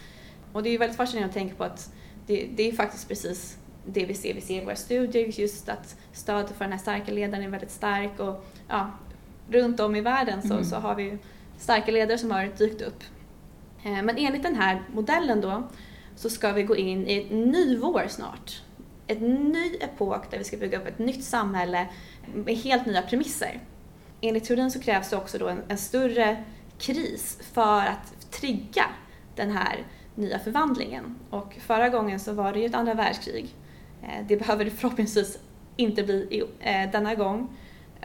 Och 0.54 0.64
det 0.64 0.70
är 0.70 0.72
ju 0.72 0.78
väldigt 0.78 0.98
fascinerande 0.98 1.30
att 1.30 1.34
tänka 1.34 1.56
på 1.56 1.64
att 1.64 1.94
det, 2.28 2.50
det 2.56 2.70
är 2.70 2.72
faktiskt 2.72 3.08
precis 3.08 3.58
det 3.86 4.06
vi 4.06 4.14
ser. 4.14 4.34
Vi 4.34 4.42
ser 4.42 4.62
i 4.62 4.66
våra 4.66 4.76
studier 4.76 5.40
just 5.40 5.70
att 5.70 5.96
stödet 6.14 6.58
för 6.58 6.66
den 6.66 6.72
här 6.72 6.80
starka 6.80 7.12
ledaren 7.12 7.44
är 7.44 7.50
väldigt 7.50 7.72
stark 7.72 8.20
och 8.20 8.46
ja, 8.68 8.92
runt 9.52 9.80
om 9.80 9.96
i 9.96 10.02
världen 10.02 10.42
så, 10.42 10.54
mm. 10.54 10.66
så 10.66 10.76
har 10.76 10.96
vi 10.96 11.18
starka 11.58 11.92
ledare 11.92 12.18
som 12.18 12.32
har 12.32 12.50
dykt 12.58 12.82
upp. 12.82 13.04
Eh, 13.84 14.02
men 14.04 14.18
enligt 14.18 14.44
den 14.44 14.56
här 14.56 14.82
modellen 14.94 15.42
då 15.42 15.68
så 16.16 16.30
ska 16.30 16.52
vi 16.52 16.64
gå 16.64 16.76
in 16.76 17.08
i 17.08 17.18
ett 17.18 17.32
ny 17.32 17.78
vår 17.78 18.06
snart. 18.08 18.62
Ett 19.08 19.22
ny 19.22 19.76
epok 19.82 20.32
där 20.32 20.38
vi 20.38 20.44
ska 20.44 20.58
bygga 20.58 20.78
upp 20.78 20.88
ett 20.88 21.00
nytt 21.00 21.24
samhälle 21.24 21.88
med 22.34 22.56
helt 22.56 22.86
nya 22.86 23.02
premisser. 23.02 23.60
Enligt 24.22 24.44
teorin 24.44 24.72
så 24.72 24.80
krävs 24.80 25.10
det 25.10 25.18
också 25.18 25.38
då 25.38 25.48
en, 25.48 25.62
en 25.68 25.78
större 25.78 26.44
kris 26.78 27.40
för 27.54 27.86
att 27.86 28.32
trigga 28.32 28.86
den 29.36 29.52
här 29.52 29.84
nya 30.16 30.40
förvandlingen. 30.40 31.16
Och 31.30 31.58
förra 31.60 31.90
gången 31.90 32.20
så 32.20 32.34
var 32.34 32.54
det 32.54 32.60
ju 32.60 32.66
ett 32.66 32.76
andra 32.76 32.94
världskrig. 32.94 33.56
Eh, 34.04 34.26
det 34.28 34.38
behöver 34.38 34.66
det 34.66 34.72
förhoppningsvis 34.72 35.40
inte 35.76 36.04
bli 36.04 36.44
eh, 36.60 36.92
denna 36.92 37.16
gång. 37.16 37.58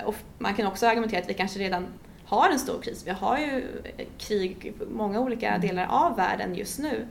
Och 0.07 0.14
man 0.38 0.54
kan 0.54 0.66
också 0.66 0.87
argumentera 0.87 1.20
att 1.20 1.28
vi 1.28 1.35
kanske 1.35 1.59
redan 1.59 1.87
har 2.24 2.50
en 2.50 2.59
stor 2.59 2.83
kris. 2.83 3.02
Vi 3.07 3.11
har 3.11 3.38
ju 3.38 3.83
krig 4.18 4.66
i 4.66 4.72
många 4.92 5.20
olika 5.20 5.48
mm. 5.48 5.61
delar 5.61 5.87
av 5.90 6.16
världen 6.16 6.54
just 6.54 6.78
nu. 6.78 7.07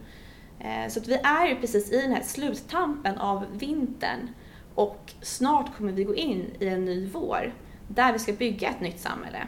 Eh, 0.59 0.89
så 0.89 0.99
att 0.99 1.07
vi 1.07 1.13
är 1.13 1.47
ju 1.47 1.55
precis 1.55 1.91
i 1.91 2.01
den 2.01 2.11
här 2.11 2.23
sluttampen 2.23 3.17
av 3.17 3.45
vintern 3.53 4.29
och 4.75 5.13
snart 5.21 5.77
kommer 5.77 5.91
vi 5.91 6.03
gå 6.03 6.15
in 6.15 6.45
i 6.59 6.67
en 6.67 6.85
ny 6.85 7.09
vår 7.13 7.53
där 7.87 8.13
vi 8.13 8.19
ska 8.19 8.33
bygga 8.33 8.69
ett 8.69 8.81
nytt 8.81 8.99
samhälle. 8.99 9.47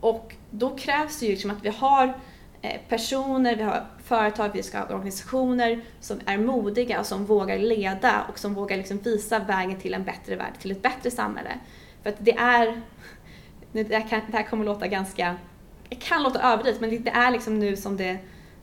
Och 0.00 0.34
då 0.50 0.76
krävs 0.76 1.18
det 1.18 1.26
ju 1.26 1.32
liksom 1.32 1.50
att 1.50 1.64
vi 1.64 1.68
har 1.68 2.14
eh, 2.62 2.80
personer, 2.88 3.56
vi 3.56 3.62
har 3.62 3.86
företag, 4.04 4.50
vi 4.54 4.62
ska 4.62 4.78
ha 4.78 4.84
organisationer 4.84 5.84
som 6.00 6.20
är 6.26 6.38
modiga 6.38 7.00
och 7.00 7.06
som 7.06 7.24
vågar 7.24 7.58
leda 7.58 8.22
och 8.28 8.38
som 8.38 8.54
vågar 8.54 8.76
liksom 8.76 8.98
visa 8.98 9.38
vägen 9.38 9.80
till 9.80 9.94
en 9.94 10.04
bättre 10.04 10.36
värld, 10.36 10.52
till 10.60 10.70
ett 10.70 10.82
bättre 10.82 11.10
samhälle. 11.10 11.58
För 12.02 12.10
att 12.10 12.16
det 12.18 12.36
är, 12.36 12.82
det 13.72 13.94
här, 13.94 14.08
kan, 14.08 14.20
det 14.30 14.36
här 14.36 14.42
kommer 14.44 14.64
låta 14.64 14.88
ganska, 14.88 15.36
det 15.88 15.96
kan 15.96 16.22
låta 16.22 16.40
överdrivet 16.40 16.80
men 16.80 17.02
det 17.02 17.10
är 17.10 17.30
liksom 17.30 17.58
nu 17.58 17.76
som 17.76 17.96
det, 17.96 18.18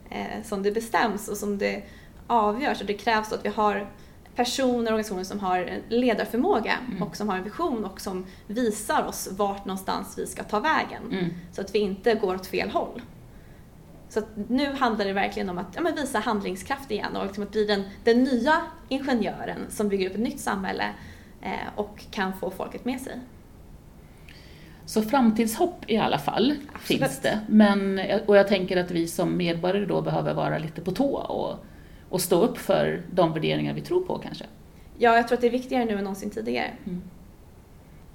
eh, 0.10 0.44
som 0.44 0.64
det 0.64 0.72
bestäms 0.72 1.28
och 1.28 1.38
som 1.38 1.58
det 1.58 1.84
avgörs 2.28 2.82
och 2.82 2.88
det 2.88 2.94
krävs 2.94 3.34
att 3.34 3.46
vi 3.46 3.50
har 3.50 3.88
personer 4.36 4.78
och 4.78 4.88
organisationer 4.88 5.24
som 5.24 5.40
har 5.40 5.80
ledarförmåga 5.90 6.78
mm. 6.88 7.04
och 7.04 7.16
som 7.16 7.30
har 7.30 7.38
en 7.38 7.44
vision 7.44 7.86
och 7.86 8.02
som 8.02 8.26
visar 8.48 9.06
oss 9.06 9.30
vart 9.32 9.66
någonstans 9.66 10.18
vi 10.18 10.28
ska 10.28 10.44
ta 10.44 10.60
vägen. 10.60 11.04
Mm. 11.12 11.30
Så 11.52 11.62
att 11.62 11.76
vi 11.76 11.80
inte 11.80 12.16
går 12.16 12.36
åt 12.36 12.48
fel 12.48 12.70
håll. 12.70 13.02
Så 14.10 14.22
nu 14.48 14.74
handlar 14.74 15.06
det 15.06 15.14
verkligen 15.14 15.50
om 15.50 15.58
att 15.58 15.76
ja, 15.76 15.92
visa 15.96 16.20
handlingskraft 16.20 16.92
igen 16.92 17.16
och 17.16 17.26
liksom 17.26 17.44
att 17.44 17.52
bli 17.52 17.66
den, 17.66 17.84
den 18.04 18.24
nya 18.24 18.62
ingenjören 18.90 19.60
som 19.70 19.90
bygger 19.90 20.10
upp 20.10 20.16
ett 20.16 20.22
nytt 20.22 20.40
samhälle 20.40 20.86
och 21.76 22.04
kan 22.12 22.34
få 22.34 22.52
folket 22.52 22.86
med 22.86 23.02
sig. 23.02 23.20
Så 24.86 25.02
framtidshopp 25.02 25.86
i 25.88 25.98
alla 25.98 26.18
fall 26.18 26.56
Absolut. 26.74 27.02
finns 27.02 27.20
det. 27.20 27.40
Men, 27.48 28.02
och 28.26 28.38
jag 28.38 28.48
tänker 28.48 28.78
att 28.78 28.92
vi 28.92 29.08
som 29.08 29.38
medborgare 29.38 29.86
då 29.86 30.02
behöver 30.02 30.34
vara 30.34 30.58
lite 30.58 30.82
på 30.82 30.92
tå 30.92 31.16
och 31.16 31.66
och 32.10 32.22
stå 32.22 32.42
upp 32.42 32.58
för 32.58 33.02
de 33.12 33.34
värderingar 33.34 33.74
vi 33.74 33.82
tror 33.82 34.02
på 34.02 34.18
kanske. 34.18 34.46
Ja, 34.98 35.16
jag 35.16 35.28
tror 35.28 35.36
att 35.36 35.42
det 35.42 35.48
är 35.48 35.52
viktigare 35.52 35.86
nu 35.86 35.94
än 35.94 36.04
någonsin 36.04 36.30
tidigare. 36.30 36.72
Mm. 36.86 37.02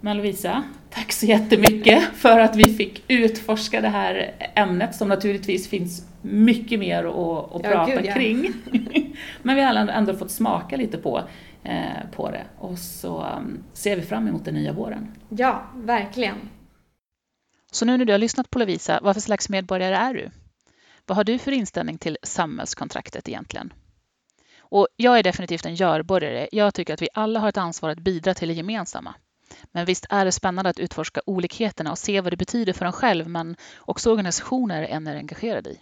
Men 0.01 0.17
Lovisa, 0.17 0.63
tack 0.91 1.13
så 1.13 1.27
jättemycket 1.27 2.03
för 2.15 2.39
att 2.39 2.57
vi 2.57 2.65
fick 2.65 3.05
utforska 3.09 3.81
det 3.81 3.89
här 3.89 4.35
ämnet 4.55 4.95
som 4.95 5.09
naturligtvis 5.09 5.69
finns 5.69 6.07
mycket 6.23 6.79
mer 6.79 7.05
att, 7.05 7.55
att 7.55 7.65
ja, 7.65 7.71
prata 7.71 7.91
gud, 7.91 8.05
ja. 8.05 8.15
kring. 8.15 8.53
Men 9.43 9.57
vi 9.57 9.63
har 9.63 9.75
ändå 9.75 10.15
fått 10.15 10.31
smaka 10.31 10.77
lite 10.77 10.99
på, 10.99 11.19
eh, 11.19 11.25
på 12.13 12.31
det 12.31 12.47
och 12.59 12.79
så 12.79 13.27
um, 13.27 13.65
ser 13.73 13.97
vi 13.97 14.03
fram 14.03 14.29
emot 14.29 14.45
den 14.45 14.55
nya 14.55 14.73
våren. 14.73 15.13
Ja, 15.29 15.67
verkligen. 15.75 16.37
Så 17.73 17.85
nu 17.85 17.97
när 17.97 18.05
du 18.05 18.13
har 18.13 18.19
lyssnat 18.19 18.51
på 18.51 18.59
Lovisa, 18.59 19.01
vad 19.03 19.17
för 19.17 19.21
slags 19.21 19.49
medborgare 19.49 19.95
är 19.95 20.15
du? 20.15 20.31
Vad 21.07 21.17
har 21.17 21.25
du 21.25 21.39
för 21.39 21.53
inställning 21.53 21.99
till 21.99 22.19
samhällskontraktet 22.23 23.29
egentligen? 23.29 23.73
Och 24.59 24.89
jag 24.97 25.19
är 25.19 25.23
definitivt 25.23 25.67
en 25.67 25.75
görborgare. 25.75 26.49
Jag 26.53 26.75
tycker 26.75 26.95
att 26.95 27.03
vi 27.03 27.09
alla 27.15 27.41
har 27.41 27.49
ett 27.49 27.57
ansvar 27.57 27.91
att 27.91 27.99
bidra 27.99 28.35
till 28.35 28.49
det 28.49 28.55
gemensamma. 28.55 29.15
Men 29.73 29.87
visst 29.87 30.07
är 30.11 30.25
det 30.25 30.33
spännande 30.33 30.71
att 30.71 30.79
utforska 30.79 31.21
olikheterna 31.27 31.91
och 31.91 31.99
se 31.99 32.21
vad 32.21 32.33
det 32.33 32.37
betyder 32.37 32.73
för 32.73 32.87
en 32.87 32.93
själv, 32.93 33.29
men 33.29 33.57
också 33.79 34.11
organisationer 34.11 34.83
en 34.83 35.07
är 35.07 35.17
engagerad 35.17 35.67
i. 35.67 35.81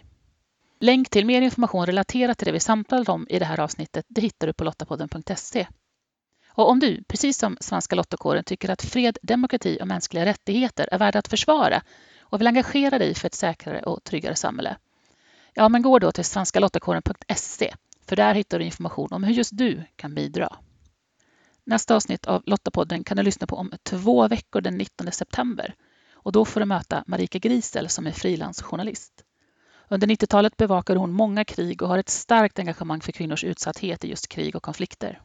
Länk 0.83 1.09
till 1.09 1.25
mer 1.25 1.41
information 1.41 1.85
relaterat 1.85 2.37
till 2.37 2.45
det 2.45 2.51
vi 2.51 2.59
samtalat 2.59 3.09
om 3.09 3.27
i 3.29 3.39
det 3.39 3.45
här 3.45 3.59
avsnittet 3.59 4.05
det 4.07 4.21
hittar 4.21 4.47
du 4.47 4.53
på 4.53 4.63
lottapodden.se. 4.63 5.67
Och 6.47 6.69
om 6.69 6.79
du, 6.79 7.03
precis 7.03 7.37
som 7.37 7.57
Svenska 7.59 7.95
Lottakåren, 7.95 8.43
tycker 8.43 8.69
att 8.69 8.81
fred, 8.81 9.17
demokrati 9.21 9.77
och 9.81 9.87
mänskliga 9.87 10.25
rättigheter 10.25 10.89
är 10.91 10.99
värda 10.99 11.19
att 11.19 11.27
försvara 11.27 11.81
och 12.19 12.39
vill 12.39 12.47
engagera 12.47 12.99
dig 12.99 13.15
för 13.15 13.27
ett 13.27 13.33
säkrare 13.33 13.81
och 13.81 14.03
tryggare 14.03 14.35
samhälle, 14.35 14.77
ja 15.53 15.69
men 15.69 15.81
gå 15.81 15.99
då 15.99 16.11
till 16.11 16.25
svenskalottakåren.se 16.25 17.73
för 18.07 18.15
där 18.15 18.33
hittar 18.33 18.59
du 18.59 18.65
information 18.65 19.09
om 19.11 19.23
hur 19.23 19.33
just 19.33 19.57
du 19.57 19.83
kan 19.95 20.15
bidra. 20.15 20.57
Nästa 21.63 21.95
avsnitt 21.95 22.25
av 22.25 22.43
Lottapodden 22.45 23.03
kan 23.03 23.17
du 23.17 23.23
lyssna 23.23 23.47
på 23.47 23.55
om 23.55 23.71
två 23.83 24.27
veckor 24.27 24.61
den 24.61 24.77
19 24.77 25.11
september. 25.11 25.75
Och 26.13 26.31
då 26.31 26.45
får 26.45 26.59
du 26.59 26.65
möta 26.65 27.03
Marika 27.07 27.39
Grisel 27.39 27.89
som 27.89 28.07
är 28.07 28.11
frilansjournalist. 28.11 29.23
Under 29.87 30.07
90-talet 30.07 30.57
bevakar 30.57 30.95
hon 30.95 31.11
många 31.11 31.45
krig 31.45 31.81
och 31.81 31.87
har 31.87 31.97
ett 31.97 32.09
starkt 32.09 32.59
engagemang 32.59 33.01
för 33.01 33.11
kvinnors 33.11 33.43
utsatthet 33.43 34.03
i 34.03 34.09
just 34.09 34.27
krig 34.27 34.55
och 34.55 34.63
konflikter. 34.63 35.19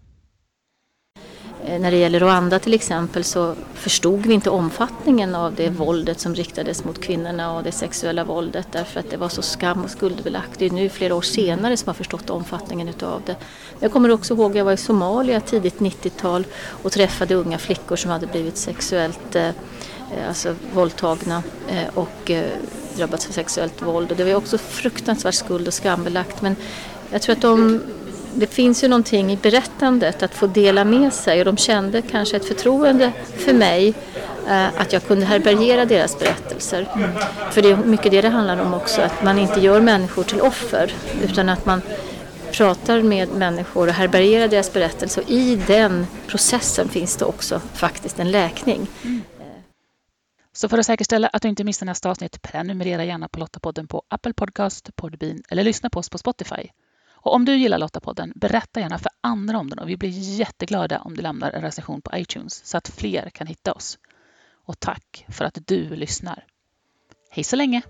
Eh, 1.65 1.81
när 1.81 1.91
det 1.91 1.97
gäller 1.97 2.21
Rwanda 2.21 2.59
till 2.59 2.75
exempel 2.75 3.25
så 3.25 3.55
förstod 3.75 4.27
vi 4.27 4.35
inte 4.35 4.51
omfattningen 4.51 5.35
av 5.35 5.55
det 5.55 5.71
våldet 5.71 6.21
som 6.21 6.35
riktades 6.35 6.85
mot 6.85 7.01
kvinnorna 7.01 7.53
och 7.53 7.63
det 7.63 7.73
sexuella 7.73 8.25
våldet 8.25 8.69
därför 8.73 9.01
att 9.01 9.11
det 9.11 9.17
var 9.17 9.29
så 9.29 9.43
skam 9.43 9.85
och 9.85 9.91
skuldbelagt. 9.91 10.59
Det 10.59 10.67
är 10.67 10.71
nu 10.71 10.89
flera 10.89 11.15
år 11.15 11.23
senare 11.23 11.77
som 11.77 11.89
har 11.89 11.95
förstått 11.95 12.31
omfattningen 12.31 12.89
utav 12.89 13.23
det. 13.27 13.37
Jag 13.81 13.93
kommer 13.93 14.11
också 14.11 14.35
ihåg 14.35 14.51
att 14.51 14.57
jag 14.57 14.65
var 14.65 14.73
i 14.73 14.77
Somalia 14.77 15.41
tidigt 15.41 15.79
90-tal 15.79 16.47
och 16.83 16.93
träffade 16.93 17.35
unga 17.35 17.59
flickor 17.59 17.97
som 17.97 18.11
hade 18.11 18.27
blivit 18.27 18.57
sexuellt 18.57 19.37
eh, 19.37 19.51
alltså 20.29 20.55
våldtagna 20.75 21.43
eh, 21.69 21.89
och 21.95 22.31
drabbats 22.99 23.29
av 23.29 23.33
sexuellt 23.33 23.83
våld. 23.83 24.11
Och 24.11 24.17
det 24.17 24.25
var 24.25 24.35
också 24.35 24.59
fruktansvärt 24.59 25.35
skuld 25.35 25.67
och 25.67 25.75
skambelagt 25.75 26.43
men 26.43 26.57
jag 27.11 27.23
tror 27.23 27.37
att 27.37 27.43
de 27.43 27.81
det 28.35 28.47
finns 28.47 28.85
ju 28.85 28.89
någonting 28.89 29.33
i 29.33 29.37
berättandet 29.37 30.23
att 30.23 30.35
få 30.35 30.47
dela 30.47 30.85
med 30.85 31.13
sig 31.13 31.39
och 31.39 31.45
de 31.45 31.57
kände 31.57 32.03
kanske 32.03 32.37
ett 32.37 32.45
förtroende 32.45 33.13
för 33.37 33.53
mig 33.53 33.95
eh, 34.49 34.67
att 34.77 34.93
jag 34.93 35.07
kunde 35.07 35.27
härbärgera 35.27 35.85
deras 35.85 36.19
berättelser. 36.19 36.89
Mm. 36.95 37.11
För 37.51 37.63
det 37.63 37.71
är 37.71 37.77
mycket 37.77 38.11
det 38.11 38.21
det 38.21 38.29
handlar 38.29 38.61
om 38.61 38.75
också, 38.75 39.01
att 39.01 39.25
man 39.25 39.39
inte 39.39 39.61
gör 39.61 39.81
människor 39.81 40.23
till 40.23 40.41
offer 40.41 40.93
utan 41.25 41.49
att 41.49 41.67
man 41.67 41.83
pratar 42.53 43.03
med 43.03 43.29
människor 43.29 43.89
och 43.89 43.95
härbärgerar 43.95 44.49
deras 44.49 44.73
berättelser 44.73 45.23
och 45.23 45.31
i 45.31 45.57
den 45.67 46.07
processen 46.27 46.89
finns 46.89 47.17
det 47.17 47.25
också 47.25 47.61
faktiskt 47.75 48.19
en 48.19 48.31
läkning. 48.31 48.87
Så 50.59 50.69
för 50.69 50.79
att 50.79 50.87
säkerställa 50.87 51.29
att 51.29 51.43
du 51.43 51.49
inte 51.49 51.65
missar 51.65 51.87
nästa 51.87 52.11
avsnitt, 52.11 52.43
prenumerera 52.43 53.05
gärna 53.05 53.29
på 53.29 53.39
Lottapodden 53.39 53.87
på 53.87 54.03
Apple 54.09 54.33
Podcast, 54.33 54.97
Podbean 54.97 55.43
eller 55.49 55.65
lyssna 55.65 55.91
på 55.91 55.99
oss 55.99 56.09
på 56.09 56.19
Spotify. 56.19 56.69
Och 57.11 57.35
om 57.35 57.45
du 57.45 57.57
gillar 57.57 57.79
Lottapodden, 57.79 58.33
berätta 58.37 58.81
gärna 58.81 58.99
för 58.99 59.11
andra 59.21 59.59
om 59.59 59.71
den 59.71 59.79
och 59.79 59.89
vi 59.89 59.97
blir 59.97 60.11
jätteglada 60.11 61.01
om 61.01 61.17
du 61.17 61.23
lämnar 61.23 61.51
en 61.51 61.63
recension 61.63 62.03
på 62.03 62.11
iTunes 62.15 62.67
så 62.67 62.77
att 62.77 62.89
fler 62.89 63.31
kan 63.31 63.47
hitta 63.47 63.73
oss. 63.73 63.99
Och 64.65 64.81
tack 64.81 65.25
för 65.29 65.45
att 65.45 65.59
du 65.67 65.97
lyssnar. 65.97 66.45
Hej 67.31 67.45
så 67.45 67.57
länge! 67.57 67.83